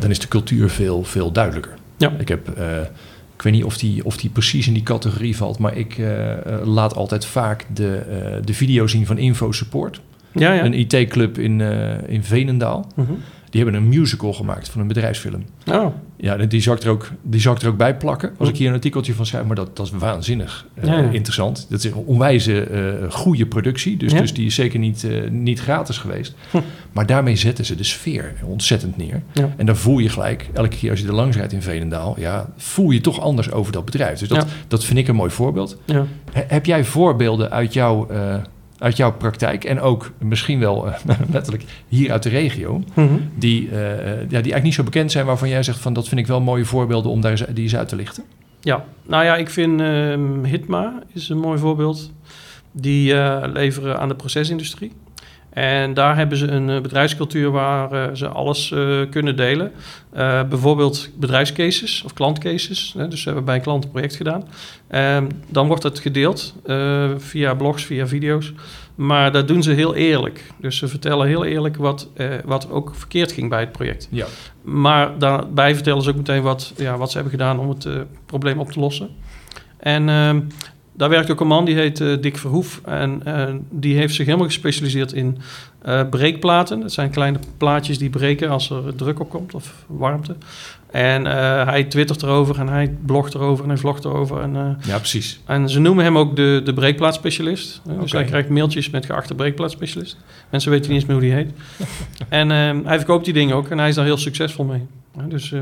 [0.00, 1.72] dan is de cultuur veel, veel duidelijker.
[1.96, 2.12] Ja.
[2.18, 2.48] Ik heb,
[3.36, 6.32] ik weet niet of die, of die precies in die categorie valt, maar ik eh,
[6.32, 10.00] eh, laat altijd vaak de, eh, de video zien van Info Support.
[10.32, 10.64] Ja, ja.
[10.64, 11.60] Een IT-club in,
[12.06, 12.86] in Venendaal.
[12.94, 13.12] Mhm.
[13.56, 15.44] Die hebben een musical gemaakt van een bedrijfsfilm.
[15.70, 18.28] Oh, Ja, die zou ik er ook, die zou ik er ook bij plakken.
[18.38, 18.54] Als Hm.
[18.54, 21.66] ik hier een artikeltje van schrijf, maar dat, dat is waanzinnig eh, Ja, interessant.
[21.70, 24.20] Dat is een onwijze eh goede productie, dus, Ja.
[24.20, 26.34] dus die is zeker niet, eh, niet gratis geweest.
[26.50, 26.58] Hm.
[26.92, 29.22] Maar daarmee zetten ze de sfeer ontzettend neer.
[29.32, 29.54] Ja.
[29.56, 32.48] En dan voel je gelijk, elke keer als je er langs rijdt in Veenendaal, ja,
[32.56, 34.18] voel je toch anders over dat bedrijf.
[34.18, 35.78] Dus dat, dat vind ik een mooi voorbeeld.
[36.32, 38.08] He- heb jij voorbeelden uit jouw,
[38.78, 40.94] uit jouw praktijk en ook misschien wel eh,
[41.32, 43.14] letterlijk hier uit de regio, Mhm.
[43.34, 46.20] die, eh, ja, die eigenlijk niet zo bekend zijn, waarvan jij zegt van dat vind
[46.20, 48.24] ik wel mooie voorbeelden om daar eens, die eens uit te lichten?
[48.60, 52.12] Ja, nou ja, ik vind ehm, Hitma is een mooi voorbeeld.
[52.72, 54.92] Die eh, leveren aan de procesindustrie.
[55.56, 59.72] En daar hebben ze een eh, bedrijfscultuur waar eh, ze alles eh, kunnen delen.
[60.48, 62.94] Bijvoorbeeld bedrijfscases of klantcases.
[62.96, 64.48] Hè, dus ze hebben bij een klant een project gedaan.
[64.88, 66.54] Ehm, dan wordt het gedeeld
[67.18, 68.52] via blogs, via video's.
[68.96, 70.44] Maar dat doen ze heel eerlijk.
[70.60, 74.08] Dus ze vertellen heel eerlijk wat, eh, wat ook verkeerd ging bij het project.
[74.10, 74.26] Ja.
[74.62, 77.92] Maar daarbij vertellen ze ook meteen wat, ja, wat ze hebben gedaan om het eh,
[78.26, 79.08] probleem op te lossen.
[79.76, 80.40] En ehm,
[80.96, 82.80] daar werkt ook een man die heet eh, Dick Verhoef.
[82.84, 85.38] En eh, die heeft zich helemaal gespecialiseerd in
[85.82, 86.80] eh, breekplaten.
[86.80, 90.36] Dat zijn kleine plaatjes die breken als er druk op komt of warmte.
[90.90, 91.24] En
[91.66, 94.40] hij twittert erover en hij blogt erover en hij vlogt erover.
[94.40, 95.40] En, Ja, precies.
[95.44, 97.80] en ze noemen hem ook de, de breekplaatspecialist.
[98.00, 100.16] Dus hij krijgt mailtjes met geachte breekplaatspecialist.
[100.50, 101.50] Mensen weten niet eens meer hoe die heet.
[102.28, 102.50] en
[102.86, 104.86] hij verkoopt die dingen ook en hij is daar heel succesvol mee.
[105.28, 105.52] Dus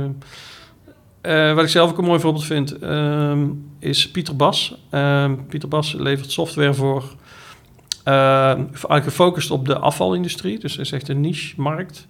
[1.25, 3.47] eh, wat ik zelf ook een mooi voorbeeld vind, ehm,
[3.79, 4.77] is Pieter Bas.
[4.91, 7.05] Ehm, Pieter Bas levert software voor,
[8.05, 10.59] ehm, gefocust op de afvalindustrie.
[10.59, 12.07] Dus het is echt een niche-markt.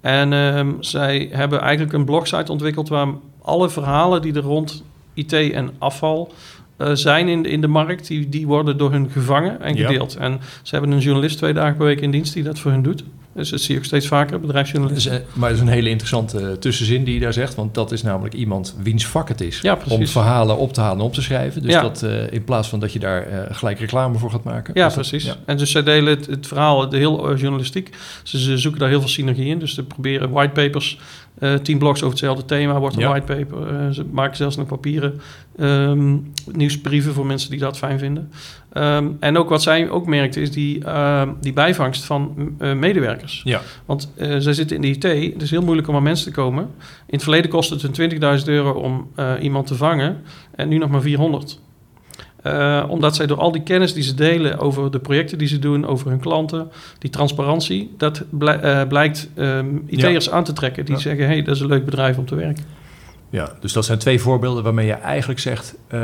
[0.00, 3.08] En zij hebben eigenlijk een blogsite ontwikkeld waar
[3.42, 4.82] alle verhalen die er rond
[5.14, 6.32] IT en afval
[6.78, 9.86] eh, zijn in, in de markt, die, die worden door hun gevangen en Ja.
[9.86, 10.16] gedeeld.
[10.16, 12.82] En ze hebben een journalist twee dagen per week in dienst die dat voor hun
[12.82, 13.04] doet.
[13.38, 15.12] Dus dat zie je ook steeds vaker, bedrijfsjournalisten.
[15.12, 17.54] Dus, eh, maar het is een hele interessante eh, tussenzin die je daar zegt.
[17.54, 20.98] Want dat is namelijk iemand wiens vak het is Ja, om verhalen op te halen
[20.98, 21.62] en op te schrijven.
[21.62, 21.82] Dus Ja.
[21.82, 24.74] dat eh, in plaats van dat je daar gelijk reclame voor gaat maken.
[24.76, 25.24] Ja, dat- precies.
[25.24, 25.36] ja.
[25.46, 27.90] En dus zij delen het, het verhaal de heel journalistiek.
[28.22, 29.58] Ze zoeken daar heel veel synergie in.
[29.58, 30.98] Dus ze proberen whitepapers,
[31.38, 33.08] eh tien blogs over hetzelfde thema wordt een Ja.
[33.08, 33.66] whitepaper.
[33.76, 35.20] Eh, ze maken zelfs nog papieren
[35.58, 36.16] ehm,
[36.52, 38.30] nieuwsbrieven voor mensen die dat fijn vinden.
[38.72, 43.40] Ehm, en ook wat zij ook merkte is die, ehm, die bijvangst van eh, medewerkers.
[43.44, 43.60] Ja.
[43.86, 46.62] Want zij zitten in de IT, het is heel moeilijk om aan mensen te komen.
[46.82, 49.08] In het verleden kostte het hun 20.000 euro om
[49.40, 50.16] iemand te vangen
[50.54, 51.60] en nu nog maar 400.
[52.52, 55.58] Eh, omdat zij door al die kennis die ze delen over de projecten die ze
[55.58, 60.84] doen, over hun klanten, die transparantie, dat eh, blijkt ehm IT'ers aan te trekken.
[60.84, 61.00] Die Ja.
[61.00, 62.64] zeggen, hé, hey, dat is een leuk bedrijf om te werken.
[63.30, 65.74] Ja, dus dat zijn twee voorbeelden waarmee je eigenlijk zegt...
[65.88, 65.98] eh,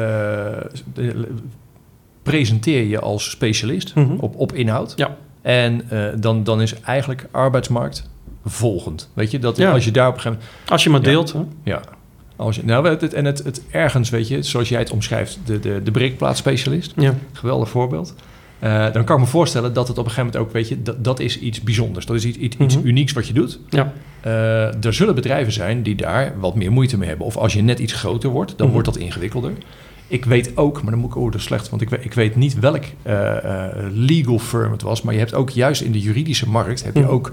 [2.23, 4.15] presenteer je als specialist Mhm.
[4.19, 4.93] op, op inhoud.
[4.97, 5.17] Ja.
[5.43, 8.11] En eh, dan, dan is eigenlijk arbeidsmarkt
[8.45, 9.11] volgend.
[9.15, 9.73] Weet je, dat Ja.
[9.73, 10.71] als je daar op een gegeven moment...
[10.71, 11.33] Als je maar deelt.
[11.33, 11.41] Hè?
[11.63, 11.81] Ja,
[12.37, 15.39] als je, nou, het, het- en het, het ergens, weet je, zoals jij het omschrijft,
[15.45, 16.93] de, de, de breekplaatsspecialist.
[16.97, 17.15] Ja.
[17.33, 18.15] Geweldig voorbeeld.
[18.59, 20.83] Eh, dan kan ik me voorstellen dat het op een gegeven moment ook, weet je,
[20.83, 22.07] dat, dat is iets bijzonders.
[22.07, 22.87] Dat is iets, iets, iets Mhm.
[22.87, 23.61] unieks wat je doet.
[23.69, 23.93] Ja.
[24.21, 27.27] Eh, er zullen bedrijven zijn die daar wat meer moeite mee hebben.
[27.27, 28.73] Of als je net iets groter wordt, dan Mhm.
[28.75, 29.53] wordt dat ingewikkelder.
[30.09, 32.59] Ik weet ook, maar dan moet ik, is slecht, want ik weet, ik weet niet
[32.59, 33.37] welk eh,
[33.93, 35.03] legal firm het was.
[35.03, 37.11] Maar je hebt ook juist in de juridische markt, heb je Mhm.
[37.11, 37.33] ook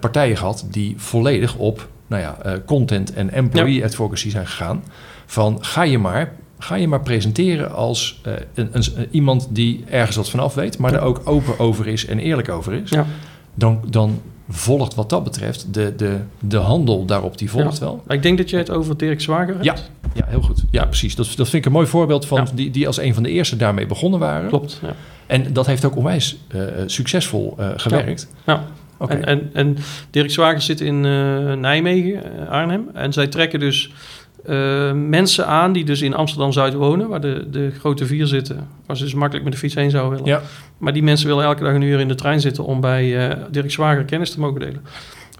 [0.00, 4.82] partijen gehad die volledig op nou ja, eh, content en employee advocacy zijn gegaan.
[5.26, 10.16] Van ga je maar, ga je maar presenteren als eh, een, een, iemand die ergens
[10.16, 12.90] wat vanaf weet, maar er ook open over is en eerlijk over is.
[12.90, 13.06] Ja.
[13.54, 17.84] Dan, dan volgt wat dat betreft de, de, de handel daarop, die volgt Ja.
[17.84, 18.02] wel.
[18.08, 19.64] Ik denk dat je het over Dirk Zwager hebt.
[19.64, 19.74] Ja.
[20.14, 20.64] Ja, heel goed.
[20.70, 21.14] Ja, precies.
[21.14, 22.46] Dat, dat vind ik een mooi voorbeeld van Ja.
[22.54, 24.48] die, die als een van de eerste daarmee begonnen waren.
[24.48, 24.78] Klopt.
[24.82, 24.94] Ja.
[25.26, 28.28] En dat heeft ook onwijs eh, succesvol gewerkt.
[28.46, 28.64] Ja.
[29.08, 29.76] En, en, en
[30.10, 32.88] Dirk Zwager zit in eh, Nijmegen, eh, Arnhem.
[32.94, 33.92] En zij trekken dus
[34.44, 37.08] eh, mensen aan die dus in Amsterdam-Zuid wonen...
[37.08, 38.68] waar de, de grote vier zitten.
[38.86, 40.40] Waar ze dus makkelijk met de fiets heen zouden willen.
[40.40, 40.42] Ja.
[40.78, 42.64] Maar die mensen willen elke dag een uur in de trein zitten...
[42.64, 44.82] om bij Dirk Zwager kennis te mogen delen.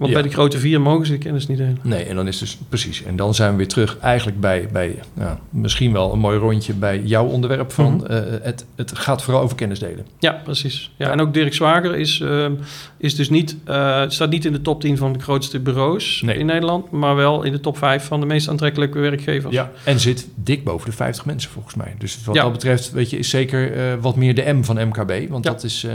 [0.00, 0.18] Want Ja.
[0.20, 1.78] bij de grote vier mogen ze de kennis niet delen.
[1.82, 3.02] Nee, en dan is dus precies.
[3.02, 6.72] En dan zijn we weer terug eigenlijk bij, bij ja, misschien wel een mooi rondje
[6.74, 8.04] bij jouw onderwerp van Mhm.
[8.06, 10.06] eh, het, het gaat vooral over kennis delen.
[10.18, 10.92] Ja, precies.
[10.96, 11.12] Ja, Ja.
[11.12, 12.52] En ook Dirk Zwager is, ehm,
[12.98, 16.36] is dus niet, eh, staat niet in de top 10 van de grootste bureaus Nee.
[16.38, 19.54] in Nederland, maar wel in de top 5 van de meest aantrekkelijke werkgevers.
[19.54, 21.94] Ja, en zit dik boven de 50 mensen volgens mij.
[21.98, 22.42] Dus wat Ja.
[22.42, 25.28] dat betreft, weet je, is zeker eh, wat meer de M van MKB.
[25.30, 25.86] Want dat is,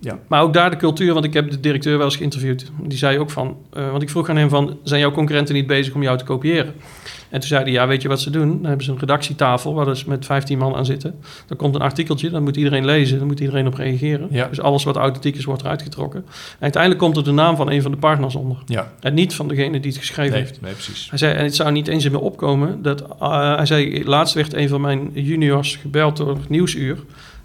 [0.00, 0.18] ja.
[0.28, 2.70] Maar ook daar de cultuur, want ik heb de directeur wel eens geïnterviewd.
[2.82, 5.66] Die zei ook van, eh, want ik vroeg aan hem van, zijn jouw concurrenten niet
[5.66, 6.74] bezig om jou te kopiëren?
[7.30, 8.48] En toen zei hij, ja, weet je wat ze doen?
[8.56, 11.14] Dan hebben ze een redactietafel waar dus met 15 man aan zitten.
[11.46, 14.28] Dan komt een artikeltje, dan moet iedereen lezen, dan moet iedereen op reageren.
[14.30, 14.46] Ja.
[14.48, 16.24] Dus alles wat authentiek is, wordt eruit getrokken.
[16.26, 18.56] En uiteindelijk komt er de naam van een van de partners onder.
[18.66, 18.92] ja.
[19.00, 20.60] En niet van degene die het geschreven Nee, heeft.
[20.60, 21.06] nee, precies.
[21.08, 23.00] Hij zei, en het zou niet eens in me opkomen dat...
[23.20, 26.98] eh, hij zei, laatst werd een van mijn juniors gebeld door Nieuwsuur...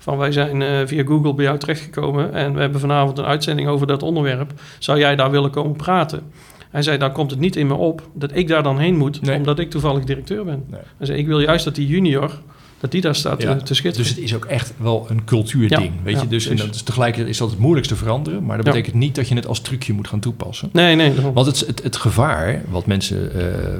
[0.04, 2.34] van wij zijn eh, via Google bij jou terechtgekomen...
[2.34, 4.52] en we hebben vanavond een uitzending over dat onderwerp.
[4.80, 6.22] Zou jij daar willen komen praten?
[6.70, 9.22] Hij zei, dan komt het niet in me op dat ik daar dan heen moet...
[9.22, 9.38] Nee.
[9.38, 10.64] omdat ik toevallig directeur ben.
[10.68, 10.80] Nee.
[10.98, 12.42] Hij zei, ik wil juist dat die junior...
[12.84, 14.08] dat die daar staat Ja, te, te schitteren.
[14.08, 16.22] Dus het is ook echt wel een cultuurding, Ja, weet je.
[16.24, 19.16] ja, Dus en dat is tegelijkertijd is dat het moeilijkste veranderen, maar dat betekent niet
[19.16, 20.70] dat je het als trucje moet gaan toepassen.
[20.72, 21.14] Nee, nee.
[21.34, 23.80] Want het, het, het gevaar wat mensen eh,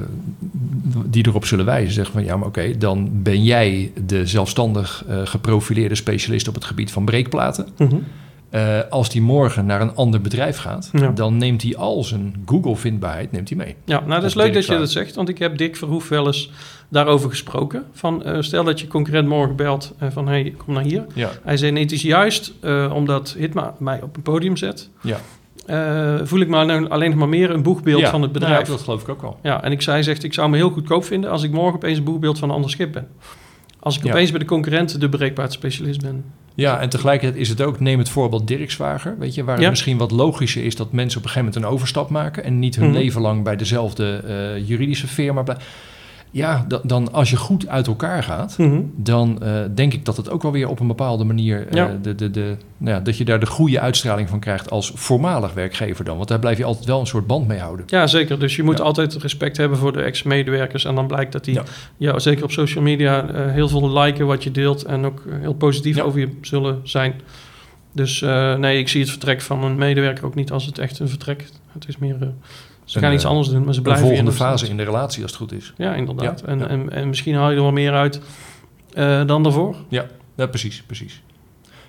[1.06, 5.20] die erop zullen wijzen, zeggen van ja, maar oké, dan ben jij de zelfstandig eh,
[5.24, 7.66] geprofileerde specialist op het gebied van breekplaten.
[7.78, 7.96] Mhm.
[8.54, 11.10] Eh, als die morgen naar een ander bedrijf gaat, Ja.
[11.10, 13.76] dan neemt hij al zijn Google-vindbaarheid neemt hij mee.
[13.84, 16.26] Ja, nou dat is leuk dat je dat zegt, want ik heb Dick Verhoef wel
[16.26, 16.50] eens
[16.88, 17.84] daarover gesproken.
[17.92, 21.06] Van, eh, stel dat je concurrent morgen belt van, hey, kom naar hier.
[21.14, 24.88] Ja, Hij zei, nee, het is juist eh, omdat Hitma mij op een podium zet,
[25.02, 25.18] ja.
[26.26, 26.56] voel ik me
[26.88, 28.66] alleen nog maar meer een boegbeeld Ja, van het bedrijf.
[28.66, 29.38] ja, dat geloof ik ook wel.
[29.42, 31.98] Ja, en ik zei, zegt, ik zou me heel goedkoop vinden als ik morgen opeens
[31.98, 33.08] een boegbeeld van een ander schip ben.
[33.80, 34.10] Als ik Ja.
[34.10, 36.24] opeens bij de concurrent de bereikbaarheidsspecialist ben.
[36.56, 39.64] Ja, en tegelijkertijd is het ook, neem het voorbeeld Dirk Zwager, weet je, waar het
[39.64, 39.70] Ja.
[39.70, 42.76] misschien wat logischer is dat mensen op een gegeven moment een overstap maken en niet
[42.76, 42.96] hun Mhm.
[42.96, 45.64] leven lang bij dezelfde eh, juridische firma blijven.
[46.34, 48.80] Ja, da- dan als je goed uit elkaar gaat, Mhm.
[48.96, 52.14] dan eh, denk ik dat het ook wel weer op een bepaalde manier, eh, de,
[52.14, 56.04] de, de, nou ja, dat je daar de goede uitstraling van krijgt als voormalig werkgever
[56.04, 56.16] dan.
[56.16, 57.86] Want daar blijf je altijd wel een soort band mee houden.
[57.88, 58.38] Ja, zeker.
[58.38, 58.84] Dus je moet Ja.
[58.84, 60.84] altijd respect hebben voor de ex-medewerkers.
[60.84, 61.58] En dan blijkt dat die,
[61.96, 62.18] Ja.
[62.18, 64.82] zeker op social media, eh, heel veel liken wat je deelt.
[64.84, 67.14] En ook heel positief over je zullen zijn.
[67.92, 68.20] Dus
[68.58, 71.44] nee, ik zie het vertrek van een medewerker ook niet als het echt een vertrek.
[71.72, 72.16] Het is meer,
[72.84, 74.76] ze Een, gaan iets eh, anders doen, maar ze blijven volgende hier nog fase in
[74.76, 75.72] de relatie als het goed is.
[75.76, 76.40] Ja, inderdaad.
[76.40, 76.66] Ja, En, ja.
[76.66, 78.20] En, en misschien haal je er wel meer uit
[78.94, 79.76] eh, dan daarvoor.
[79.88, 81.22] Ja, precies, precies.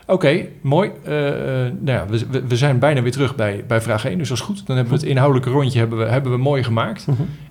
[0.08, 0.91] Oké, mooi.
[1.03, 4.30] Eh, eh, nou ja, we, we, zijn bijna weer terug bij, bij vraag 1, dus
[4.30, 4.68] dat is goed.
[4.68, 7.06] Dan hebben we het inhoudelijke rondje hebben we, hebben we mooi gemaakt.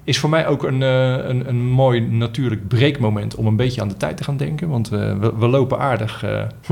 [0.05, 3.89] Is voor mij ook een, eh, een, een mooi natuurlijk breekmoment om een beetje aan
[3.89, 4.69] de tijd te gaan denken.
[4.69, 6.25] Want we, we, lopen aardig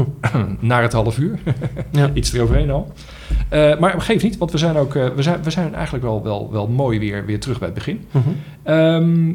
[0.60, 1.38] naar het half uur.
[1.90, 2.10] Ja.
[2.14, 2.92] Iets eroverheen al.
[3.50, 6.68] Maar geeft niet, want we zijn, ook, we zijn, we zijn eigenlijk wel, wel, wel
[6.68, 8.04] mooi weer, weer terug bij het begin.
[8.10, 8.28] Mhm.
[8.62, 9.32] Ehm,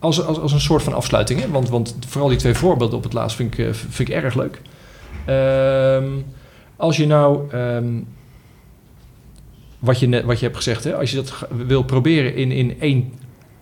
[0.00, 1.48] als, als, als een soort van afsluiting, hè?
[1.50, 4.34] Want, want vooral die twee voorbeelden op het laatst vind ik, eh, vind ik erg
[4.34, 4.60] leuk.
[5.26, 6.08] Ehm,
[6.76, 7.88] als je nou, ehm,
[9.78, 10.94] wat, je net, wat je hebt gezegd, hè?
[10.96, 11.32] als je dat
[11.66, 13.12] wil proberen in, in één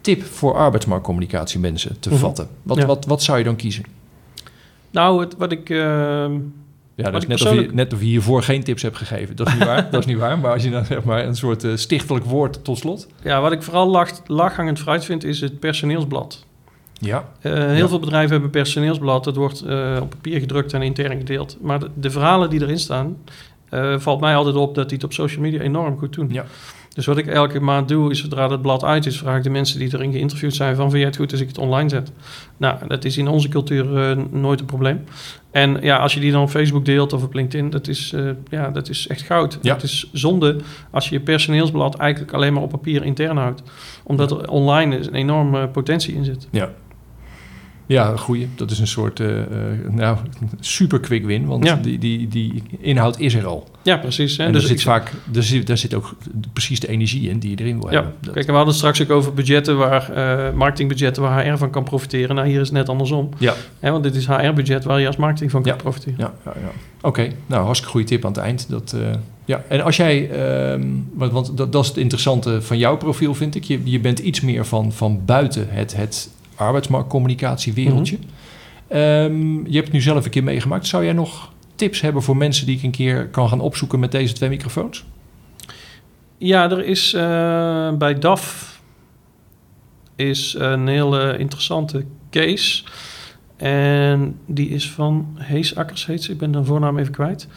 [0.01, 2.19] tip voor arbeidsmarktcommunicatie mensen te Mhm.
[2.19, 2.87] vatten, wat, Ja.
[2.87, 3.85] wat, wat zou je dan kiezen?
[4.91, 5.71] Nou, het, wat ik...
[5.71, 6.33] ehm,
[7.05, 9.37] Ja, dat is net of, je, net of je hiervoor geen tips hebt gegeven.
[9.37, 10.39] Dat is niet waar, dat is niet waar.
[10.39, 13.07] Maar als je dan zeg maar een soort eh, stichtelijk woord tot slot.
[13.23, 16.45] ja, wat ik vooral lach, lachhangend fruit vind, is het personeelsblad.
[17.01, 17.29] Ja.
[17.43, 17.89] Uh, heel Ja.
[17.89, 19.25] veel bedrijven hebben personeelsblad.
[19.25, 21.57] Dat wordt uh, op papier gedrukt en intern gedeeld.
[21.61, 23.17] Maar de, de verhalen die erin staan...
[23.97, 26.29] Valt mij altijd op dat die het op social media enorm goed doen.
[26.33, 26.45] Ja.
[26.95, 29.19] Dus wat ik elke maand doe, is zodra het blad uit is...
[29.19, 30.77] vraag ik de mensen die erin geïnterviewd zijn...
[30.77, 32.13] van vind jij het goed als ik het online zet?
[32.57, 35.05] Nou, dat is in onze cultuur nooit een probleem.
[35.51, 37.71] En ja, als je die dan op Facebook deelt of op LinkedIn...
[37.71, 38.15] dat is,
[38.49, 39.59] ja, dat is echt goud.
[39.63, 39.75] Ja.
[39.75, 40.57] Het is zonde
[40.91, 41.97] als je je personeelsblad...
[41.97, 43.63] eigenlijk alleen maar op papier intern houdt.
[44.05, 46.49] Omdat er online een enorme potentie in zit.
[46.51, 46.71] Ja.
[47.89, 48.49] Ja, goeie.
[48.55, 49.45] Dat is een soort uh, uh,
[49.91, 50.17] nou,
[50.61, 51.75] super quick win, want Ja.
[51.83, 53.69] die, die, die inhoud is er al.
[53.83, 54.37] Ja, precies.
[54.37, 54.45] Hè?
[54.45, 56.15] En dus er zit vaak, er zit, daar zit ook
[56.53, 58.13] precies de energie in die je erin wil Ja, hebben.
[58.21, 61.57] Dat- kijk, en we hadden het straks ook over budgetten waar, eh, marketingbudgetten waar HR
[61.57, 62.35] van kan profiteren.
[62.37, 63.29] Nou, hier is het net andersom.
[63.39, 65.79] ja, Hè, want dit is HR-budget waar je als marketing van kan Ja.
[65.79, 66.17] profiteren.
[66.19, 66.71] ja, ja, ja.
[67.03, 68.67] Oké, nou, hartstikke goede tip aan het eind.
[68.69, 68.97] Dat,
[69.45, 69.63] ja.
[69.69, 73.55] En als jij, ehm, want, want dat, dat is het interessante van jouw profiel, vind
[73.55, 73.65] ik.
[73.65, 78.19] Je, je bent iets meer van, van buiten het, het arbeidsmarktcommunicatiewereldje.
[78.89, 80.87] Ehm, je hebt het nu zelf een keer meegemaakt.
[80.87, 84.13] Zou jij nog tips hebben voor mensen die ik een keer kan gaan opzoeken met
[84.13, 85.05] deze twee microfoons?
[86.39, 88.77] Ja, er is eh, bij DAF
[90.17, 92.85] is een hele interessante case.
[93.57, 96.33] En die is van Hees Akkers, heet ze.
[96.33, 97.49] Ik ben de voornaam even kwijt.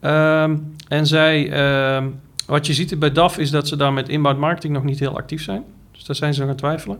[0.00, 0.56] Ehm,
[0.88, 2.08] en zij, ehm,
[2.46, 5.16] wat je ziet bij DAF is dat ze daar met inbound marketing nog niet heel
[5.16, 5.64] actief zijn.
[6.06, 6.98] Daar zijn ze nog aan twijfelen.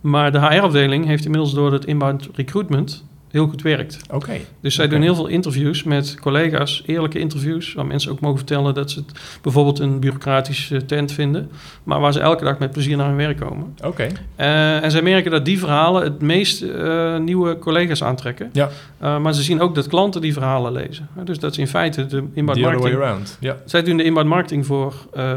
[0.00, 3.98] Maar de HR-afdeling heeft inmiddels door het inbound recruitment heel goed werkt.
[4.10, 4.32] Oké.
[4.60, 8.74] Dus zij doen heel veel interviews met collega's, eerlijke interviews, waar mensen ook mogen vertellen
[8.74, 11.50] dat ze het bijvoorbeeld een bureaucratische tent vinden,
[11.82, 13.76] maar waar ze elke dag met plezier naar hun werk komen.
[13.84, 14.06] Oké.
[14.36, 18.50] Eh, en zij merken dat die verhalen het meest eh, nieuwe collega's aantrekken.
[18.52, 18.68] Ja.
[18.98, 21.08] Eh, maar ze zien ook dat klanten die verhalen lezen.
[21.24, 23.02] Dus dat is in feite de inbound The other way marketing.
[23.02, 23.36] around.
[23.40, 23.56] Ja.
[23.64, 24.94] Zij doen de inbound marketing voor,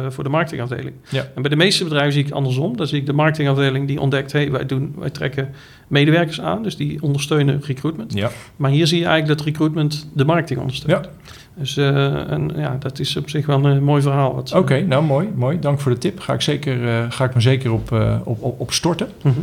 [0.10, 0.96] voor de marketingafdeling.
[1.10, 1.28] Ja.
[1.36, 2.78] En bij de meeste bedrijven zie ik andersom.
[2.78, 4.32] Dan zie ik de marketingafdeling die ontdekt...
[4.32, 5.54] Hey, wij, doen, wij trekken
[5.88, 7.87] medewerkers aan, dus die ondersteunen recruitment.
[8.08, 8.30] Ja.
[8.56, 11.06] Maar hier zie je eigenlijk dat recruitment de marketing ondersteunt.
[11.06, 11.12] Ja.
[11.56, 14.44] Dus eh, en, ja, dat is op zich wel een mooi verhaal.
[14.56, 15.60] Oké, nou mooi, mooi.
[15.60, 16.20] Dank voor de tip.
[16.20, 19.08] Ga ik, zeker, eh, ga ik me zeker op, eh, op, op, op storten.
[19.22, 19.34] Mhm.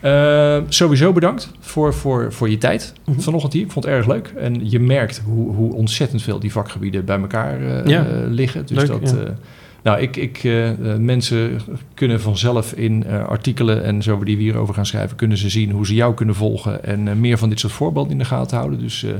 [0.00, 3.20] Eh, sowieso bedankt voor, voor, voor je tijd Mhm.
[3.20, 3.62] vanochtend hier.
[3.64, 4.32] Ik vond het erg leuk.
[4.36, 8.06] En je merkt hoe, hoe ontzettend veel die vakgebieden bij elkaar eh, Ja.
[8.06, 8.66] eh, liggen.
[8.66, 9.34] Dus Leuk, dat, ja.
[9.82, 11.60] Nou, ik, ik, eh, eh, mensen
[11.94, 15.70] kunnen vanzelf in eh, artikelen en zo die we hierover gaan schrijven, kunnen ze zien
[15.70, 18.56] hoe ze jou kunnen volgen en eh, meer van dit soort voorbeelden in de gaten
[18.56, 18.78] houden.
[18.78, 19.10] Dus eh,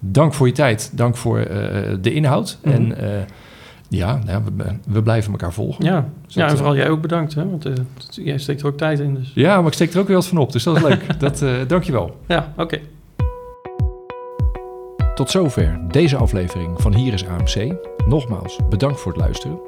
[0.00, 0.90] dank voor je tijd.
[0.94, 2.58] Dank voor eh, de inhoud.
[2.62, 2.74] Mhm.
[2.74, 3.08] En eh,
[3.88, 5.84] ja, nou, we, we blijven elkaar volgen.
[5.84, 6.08] Ja.
[6.26, 7.34] Dus ja, en vooral jij ook bedankt.
[7.34, 7.50] Hè?
[7.50, 7.72] Want eh,
[8.10, 9.14] jij steekt er ook tijd in.
[9.14, 9.32] Dus.
[9.34, 10.52] Ja, maar ik steek er ook weer wat van op.
[10.52, 11.04] Dus dat is leuk.
[11.20, 12.20] dat, eh dankjewel.
[12.28, 12.80] Ja, oké.
[15.14, 17.74] Tot zover deze aflevering van Hier is AMC.
[18.06, 19.58] Nogmaals, bedankt voor het luisteren.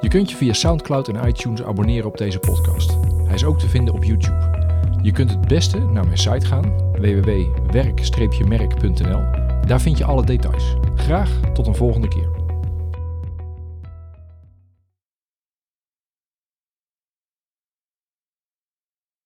[0.00, 2.96] Je kunt je via SoundCloud en iTunes abonneren op deze podcast.
[3.24, 4.56] Hij is ook te vinden op YouTube.
[5.02, 9.20] Je kunt het beste naar mijn site gaan, www.werk-merk.nl.
[9.66, 10.74] Daar vind je alle details.
[10.96, 12.37] Graag tot een volgende keer.